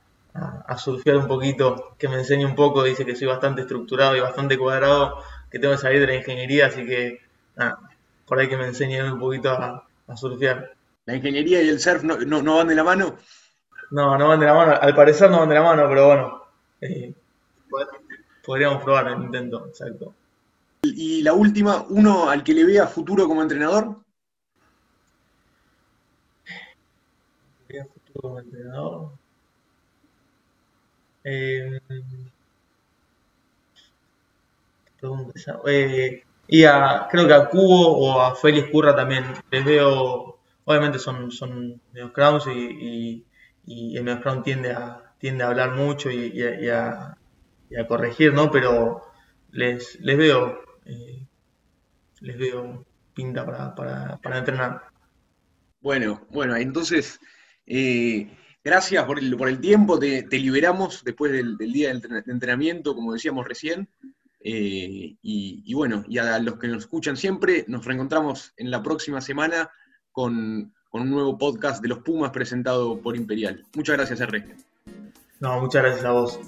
a, 0.68 0.78
surfear 0.78 1.18
un 1.18 1.28
poquito, 1.28 1.96
que 1.98 2.08
me 2.08 2.16
enseñe 2.18 2.46
un 2.46 2.56
poco. 2.56 2.84
Dice 2.84 3.06
que 3.06 3.16
soy 3.16 3.28
bastante 3.28 3.62
estructurado 3.62 4.16
y 4.16 4.20
bastante 4.20 4.56
cuadrado, 4.58 5.18
que 5.50 5.58
tengo 5.58 5.74
que 5.74 5.80
salir 5.82 6.00
de 6.02 6.08
la 6.08 6.16
ingeniería, 6.16 6.68
así 6.68 6.86
que 6.86 7.22
nada, 7.56 7.80
por 8.26 8.40
ahí 8.40 8.48
que 8.48 8.58
me 8.58 8.68
enseñe 8.68 9.02
un 9.02 9.20
poquito 9.20 9.52
a, 9.52 9.88
a 10.08 10.18
surfear. 10.18 10.74
¿La 11.06 11.16
ingeniería 11.16 11.62
y 11.62 11.70
el 11.70 11.80
surf 11.80 12.04
no, 12.04 12.18
no, 12.18 12.56
van 12.56 12.68
de 12.68 12.76
la 12.76 12.84
mano? 12.84 13.18
No, 13.92 14.18
no 14.18 14.30
van 14.30 14.40
de 14.40 14.46
la 14.48 14.54
mano. 14.54 14.74
Al 14.74 14.96
parecer 14.96 15.30
no 15.30 15.40
van 15.40 15.50
de 15.50 15.56
la 15.56 15.62
mano, 15.62 15.88
pero 15.88 16.08
bueno. 16.08 16.44
Eh, 16.82 17.14
podríamos 18.44 18.84
probar 18.84 19.08
el 19.10 19.22
intento, 19.22 19.68
exacto. 19.68 20.14
Y 20.84 21.22
la 21.22 21.34
última, 21.34 21.86
uno 21.90 22.30
al 22.30 22.44
que 22.44 22.54
le 22.54 22.66
vea 22.66 22.88
futuro 22.88 23.28
como 23.28 23.42
entrenador. 23.42 23.98
¿Vea 27.70 27.86
futuro 27.86 28.22
como 28.22 28.40
entrenador? 28.40 29.12
Eh, 31.24 31.80
eh, 35.68 36.25
y 36.48 36.64
a, 36.64 37.08
creo 37.10 37.28
que 37.28 37.34
a 37.34 37.50
Cubo 37.50 37.98
o 37.98 38.22
a 38.22 38.36
Félix 38.36 38.70
Curra 38.70 38.96
también 38.96 39.26
les 39.52 39.66
veo, 39.66 40.40
obviamente 40.66 41.00
son, 41.00 41.32
son 41.32 41.82
medios 41.92 42.12
crowns 42.12 42.48
y, 42.48 43.26
y, 43.66 43.98
el 43.98 44.04
medio 44.04 44.22
crown 44.22 44.44
tiende 44.44 44.72
a, 44.72 45.14
tiende 45.18 45.44
a 45.44 45.48
hablar 45.48 45.72
mucho 45.72 46.12
y, 46.12 46.42
a, 46.42 47.18
y 47.70 47.76
a 47.76 47.88
corregir, 47.88 48.34
¿no? 48.34 48.52
Pero 48.52 49.02
les, 49.52 50.00
les 50.02 50.18
veo, 50.18 50.60
eh, 50.86 51.26
les 52.22 52.38
veo 52.38 52.86
pinta 53.14 53.46
para, 53.46 54.38
entrenar. 54.38 54.84
Bueno, 55.82 56.28
bueno, 56.30 56.56
entonces, 56.56 57.20
eh, 57.66 58.30
gracias 58.64 59.04
por 59.06 59.18
el, 59.18 59.36
por 59.38 59.48
el 59.48 59.60
tiempo, 59.60 59.98
te, 59.98 60.28
liberamos 60.32 61.04
después 61.04 61.32
del, 61.32 61.58
día 61.58 61.94
de 61.94 62.24
entrenamiento, 62.28 62.94
como 62.94 63.14
decíamos 63.14 63.48
recién. 63.48 63.88
Eh, 64.48 65.18
y, 65.24 65.74
bueno, 65.74 66.06
y 66.08 66.20
a 66.20 66.38
los 66.38 66.60
que 66.60 66.68
nos 66.68 66.84
escuchan 66.84 67.18
siempre, 67.18 67.66
nos 67.68 67.84
reencontramos 67.84 68.54
en 68.58 68.70
la 68.70 68.84
próxima 68.84 69.20
semana 69.20 69.72
con, 70.12 70.72
con 70.90 71.02
un 71.02 71.10
nuevo 71.10 71.36
podcast 71.36 71.82
de 71.82 71.88
los 71.88 72.00
Pumas 72.00 72.30
presentado 72.30 73.02
por 73.02 73.16
Imperial. 73.16 73.66
Muchas 73.76 73.98
gracias, 73.98 74.22
R. 74.22 74.56
No, 75.40 75.60
muchas 75.62 75.82
gracias 75.82 76.06
a 76.06 76.12
vos. 76.12 76.40